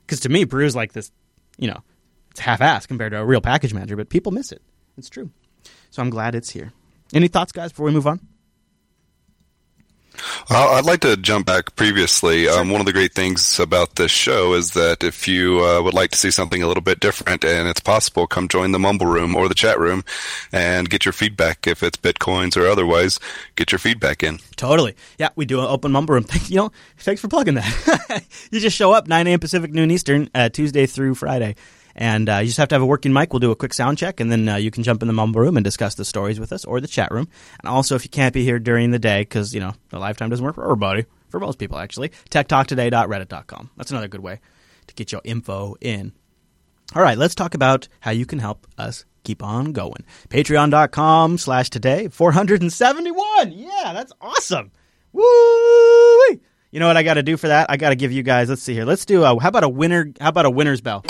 Because 0.04 0.20
to 0.20 0.28
me, 0.28 0.44
Brew 0.44 0.66
is 0.66 0.76
like 0.76 0.92
this, 0.92 1.10
you 1.56 1.68
know, 1.68 1.82
it's 2.32 2.40
half-assed 2.40 2.86
compared 2.86 3.12
to 3.12 3.20
a 3.20 3.24
real 3.24 3.40
package 3.40 3.72
manager, 3.72 3.96
but 3.96 4.10
people 4.10 4.30
miss 4.30 4.52
it. 4.52 4.60
It's 4.98 5.08
true. 5.08 5.30
So 5.88 6.02
I'm 6.02 6.10
glad 6.10 6.34
it's 6.34 6.50
here. 6.50 6.74
Any 7.14 7.28
thoughts, 7.28 7.50
guys, 7.50 7.72
before 7.72 7.86
we 7.86 7.92
move 7.92 8.06
on? 8.06 8.20
Uh, 10.50 10.72
I'd 10.72 10.84
like 10.84 11.00
to 11.00 11.16
jump 11.16 11.46
back 11.46 11.74
previously. 11.76 12.48
Um, 12.48 12.70
one 12.70 12.80
of 12.80 12.86
the 12.86 12.92
great 12.92 13.12
things 13.12 13.58
about 13.58 13.96
this 13.96 14.10
show 14.10 14.54
is 14.54 14.72
that 14.72 15.02
if 15.02 15.26
you 15.26 15.64
uh, 15.64 15.82
would 15.82 15.94
like 15.94 16.10
to 16.10 16.18
see 16.18 16.30
something 16.30 16.62
a 16.62 16.66
little 16.66 16.82
bit 16.82 17.00
different 17.00 17.44
and 17.44 17.68
it's 17.68 17.80
possible, 17.80 18.26
come 18.26 18.48
join 18.48 18.72
the 18.72 18.78
Mumble 18.78 19.06
Room 19.06 19.34
or 19.34 19.48
the 19.48 19.54
chat 19.54 19.78
room 19.78 20.04
and 20.52 20.88
get 20.88 21.04
your 21.04 21.12
feedback. 21.12 21.66
If 21.66 21.82
it's 21.82 21.96
Bitcoins 21.96 22.56
or 22.56 22.66
otherwise, 22.66 23.18
get 23.56 23.72
your 23.72 23.78
feedback 23.78 24.22
in. 24.22 24.38
Totally. 24.56 24.94
Yeah, 25.18 25.30
we 25.36 25.44
do 25.44 25.60
an 25.60 25.66
open 25.66 25.92
Mumble 25.92 26.14
Room. 26.14 26.26
you 26.46 26.56
know, 26.56 26.72
thanks 26.98 27.20
for 27.20 27.28
plugging 27.28 27.54
that. 27.54 28.24
you 28.50 28.60
just 28.60 28.76
show 28.76 28.92
up 28.92 29.06
9 29.06 29.26
a.m. 29.26 29.40
Pacific, 29.40 29.72
noon 29.72 29.90
Eastern, 29.90 30.30
uh, 30.34 30.48
Tuesday 30.48 30.86
through 30.86 31.14
Friday. 31.14 31.56
And 31.96 32.28
uh, 32.28 32.38
you 32.38 32.46
just 32.46 32.58
have 32.58 32.68
to 32.68 32.74
have 32.74 32.82
a 32.82 32.86
working 32.86 33.12
mic. 33.12 33.32
We'll 33.32 33.40
do 33.40 33.50
a 33.50 33.56
quick 33.56 33.72
sound 33.72 33.98
check, 33.98 34.20
and 34.20 34.30
then 34.30 34.48
uh, 34.48 34.56
you 34.56 34.70
can 34.70 34.82
jump 34.82 35.02
in 35.02 35.06
the 35.06 35.14
mumble 35.14 35.40
room 35.40 35.56
and 35.56 35.62
discuss 35.64 35.94
the 35.94 36.04
stories 36.04 36.40
with 36.40 36.52
us 36.52 36.64
or 36.64 36.80
the 36.80 36.88
chat 36.88 37.12
room. 37.12 37.28
And 37.60 37.68
also, 37.68 37.94
if 37.94 38.04
you 38.04 38.10
can't 38.10 38.34
be 38.34 38.44
here 38.44 38.58
during 38.58 38.90
the 38.90 38.98
day, 38.98 39.22
because, 39.22 39.54
you 39.54 39.60
know, 39.60 39.74
the 39.90 39.98
lifetime 39.98 40.30
doesn't 40.30 40.44
work 40.44 40.56
for 40.56 40.64
everybody, 40.64 41.04
for 41.28 41.38
most 41.38 41.58
people, 41.58 41.78
actually, 41.78 42.10
techtalktoday.reddit.com. 42.30 43.70
That's 43.76 43.90
another 43.90 44.08
good 44.08 44.22
way 44.22 44.40
to 44.88 44.94
get 44.94 45.12
your 45.12 45.20
info 45.24 45.76
in. 45.80 46.12
All 46.94 47.02
right, 47.02 47.18
let's 47.18 47.34
talk 47.34 47.54
about 47.54 47.88
how 48.00 48.10
you 48.10 48.26
can 48.26 48.38
help 48.38 48.66
us 48.76 49.04
keep 49.24 49.42
on 49.42 49.72
going. 49.72 50.04
Patreon.com 50.28 51.38
slash 51.38 51.70
today, 51.70 52.08
471. 52.08 53.52
Yeah, 53.52 53.92
that's 53.92 54.12
awesome. 54.20 54.70
Woo! 55.12 55.22
You 56.70 56.80
know 56.80 56.88
what 56.88 56.96
I 56.96 57.04
got 57.04 57.14
to 57.14 57.22
do 57.22 57.36
for 57.36 57.48
that? 57.48 57.70
I 57.70 57.76
got 57.76 57.90
to 57.90 57.96
give 57.96 58.12
you 58.12 58.22
guys, 58.22 58.48
let's 58.48 58.62
see 58.62 58.74
here. 58.74 58.84
Let's 58.84 59.04
do 59.04 59.22
a, 59.22 59.40
how 59.40 59.48
about 59.48 59.64
a 59.64 59.68
winner, 59.68 60.12
how 60.20 60.28
about 60.28 60.44
a 60.44 60.50
winner's 60.50 60.80
bell? 60.80 61.04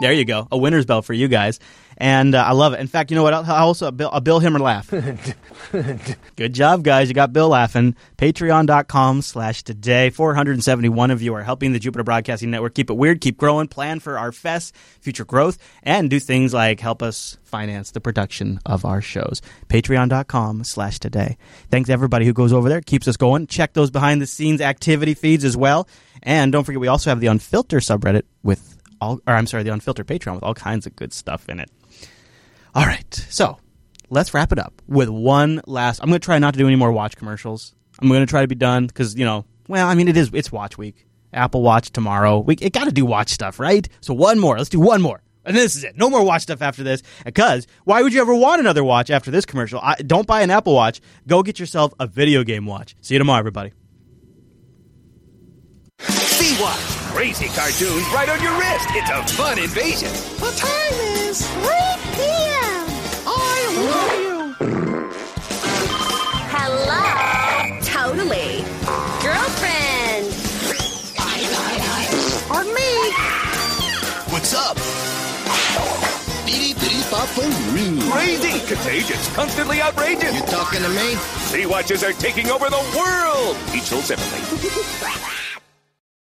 There 0.00 0.12
you 0.12 0.24
go. 0.24 0.48
A 0.50 0.56
winner's 0.56 0.86
bell 0.86 1.02
for 1.02 1.12
you 1.12 1.28
guys. 1.28 1.60
And 2.00 2.34
uh, 2.34 2.42
I 2.42 2.52
love 2.52 2.72
it. 2.72 2.80
In 2.80 2.86
fact, 2.86 3.10
you 3.10 3.14
know 3.14 3.22
what? 3.22 3.34
I'll, 3.34 3.44
I'll 3.44 3.66
also 3.66 3.90
Bill, 3.90 4.08
I'll 4.10 4.22
Bill 4.22 4.38
him 4.38 4.56
or 4.56 4.58
laugh. 4.58 4.90
Good 6.36 6.54
job, 6.54 6.82
guys. 6.82 7.08
You 7.08 7.14
got 7.14 7.34
Bill 7.34 7.50
laughing. 7.50 7.94
Patreon.com 8.16 9.20
slash 9.20 9.62
today. 9.62 10.08
471 10.08 11.10
of 11.10 11.20
you 11.20 11.34
are 11.34 11.42
helping 11.42 11.72
the 11.72 11.78
Jupiter 11.78 12.02
Broadcasting 12.02 12.50
Network 12.50 12.74
keep 12.74 12.88
it 12.88 12.94
weird, 12.94 13.20
keep 13.20 13.36
growing, 13.36 13.68
plan 13.68 14.00
for 14.00 14.18
our 14.18 14.32
fest, 14.32 14.74
future 15.00 15.26
growth, 15.26 15.58
and 15.82 16.08
do 16.08 16.18
things 16.18 16.54
like 16.54 16.80
help 16.80 17.02
us 17.02 17.36
finance 17.42 17.90
the 17.90 18.00
production 18.00 18.60
of 18.64 18.86
our 18.86 19.02
shows. 19.02 19.42
Patreon.com 19.68 20.64
slash 20.64 20.98
today. 20.98 21.36
Thanks 21.70 21.88
to 21.88 21.92
everybody 21.92 22.24
who 22.24 22.32
goes 22.32 22.54
over 22.54 22.70
there, 22.70 22.80
keeps 22.80 23.08
us 23.08 23.18
going. 23.18 23.46
Check 23.46 23.74
those 23.74 23.90
behind 23.90 24.22
the 24.22 24.26
scenes 24.26 24.62
activity 24.62 25.12
feeds 25.12 25.44
as 25.44 25.56
well. 25.56 25.86
And 26.22 26.50
don't 26.50 26.64
forget, 26.64 26.80
we 26.80 26.88
also 26.88 27.10
have 27.10 27.20
the 27.20 27.26
Unfilter 27.26 27.78
subreddit 27.80 28.22
with 28.42 28.69
all, 29.00 29.20
or 29.26 29.34
I'm 29.34 29.46
sorry, 29.46 29.62
the 29.62 29.72
unfiltered 29.72 30.06
Patreon 30.06 30.34
with 30.34 30.42
all 30.42 30.54
kinds 30.54 30.86
of 30.86 30.96
good 30.96 31.12
stuff 31.12 31.48
in 31.48 31.60
it. 31.60 31.70
All 32.74 32.84
right, 32.84 33.14
so 33.28 33.58
let's 34.10 34.32
wrap 34.34 34.52
it 34.52 34.58
up 34.58 34.82
with 34.86 35.08
one 35.08 35.60
last. 35.66 36.00
I'm 36.00 36.08
going 36.08 36.20
to 36.20 36.24
try 36.24 36.38
not 36.38 36.54
to 36.54 36.58
do 36.58 36.66
any 36.66 36.76
more 36.76 36.92
watch 36.92 37.16
commercials. 37.16 37.74
I'm 38.00 38.08
going 38.08 38.20
to 38.20 38.30
try 38.30 38.42
to 38.42 38.48
be 38.48 38.54
done 38.54 38.86
because 38.86 39.14
you 39.16 39.24
know, 39.24 39.44
well, 39.68 39.88
I 39.88 39.94
mean, 39.94 40.08
it 40.08 40.16
is 40.16 40.30
it's 40.32 40.52
Watch 40.52 40.78
Week. 40.78 41.06
Apple 41.32 41.62
Watch 41.62 41.90
tomorrow. 41.90 42.40
We 42.40 42.54
it 42.56 42.72
got 42.72 42.84
to 42.84 42.92
do 42.92 43.04
watch 43.04 43.30
stuff, 43.30 43.60
right? 43.60 43.88
So 44.00 44.14
one 44.14 44.38
more. 44.38 44.58
Let's 44.58 44.70
do 44.70 44.80
one 44.80 45.00
more. 45.00 45.22
And 45.44 45.56
this 45.56 45.74
is 45.74 45.84
it. 45.84 45.96
No 45.96 46.10
more 46.10 46.22
watch 46.22 46.42
stuff 46.42 46.60
after 46.60 46.82
this. 46.82 47.02
Because 47.24 47.66
why 47.84 48.02
would 48.02 48.12
you 48.12 48.20
ever 48.20 48.34
want 48.34 48.60
another 48.60 48.84
watch 48.84 49.10
after 49.10 49.30
this 49.30 49.46
commercial? 49.46 49.80
I, 49.82 49.94
don't 49.96 50.26
buy 50.26 50.42
an 50.42 50.50
Apple 50.50 50.74
Watch. 50.74 51.00
Go 51.26 51.42
get 51.42 51.58
yourself 51.58 51.94
a 51.98 52.06
video 52.06 52.44
game 52.44 52.66
watch. 52.66 52.94
See 53.00 53.14
you 53.14 53.18
tomorrow, 53.18 53.38
everybody. 53.38 53.72
See 56.00 56.60
Watch. 56.60 56.99
Crazy 57.12 57.48
cartoons 57.48 58.06
right 58.14 58.28
on 58.28 58.40
your 58.40 58.52
wrist. 58.56 58.88
It's 58.90 59.10
a 59.10 59.22
fun 59.34 59.58
invasion. 59.58 60.12
The 60.38 60.52
time 60.56 60.94
is 61.26 61.44
3 61.44 61.62
p.m. 62.14 62.86
I 63.26 63.58
love 63.90 64.14
you. 64.22 64.54
Hello. 66.54 67.80
Totally. 67.82 68.62
Girlfriend. 69.20 70.00
Or 72.48 72.64
me. 72.64 72.90
What's 74.32 74.54
up? 74.54 74.76
Bitty 76.46 76.74
bitty 76.74 77.02
papa 77.10 77.42
Crazy, 78.10 78.60
contagious, 78.66 79.34
constantly 79.34 79.82
outrageous. 79.82 80.34
You 80.34 80.42
talking 80.46 80.82
to 80.82 80.88
me? 80.88 81.16
Sea 81.50 81.66
Watches 81.66 82.04
are 82.04 82.12
taking 82.12 82.50
over 82.50 82.70
the 82.70 82.82
world. 82.96 83.56
Each 83.74 83.84
separately. 83.84 85.30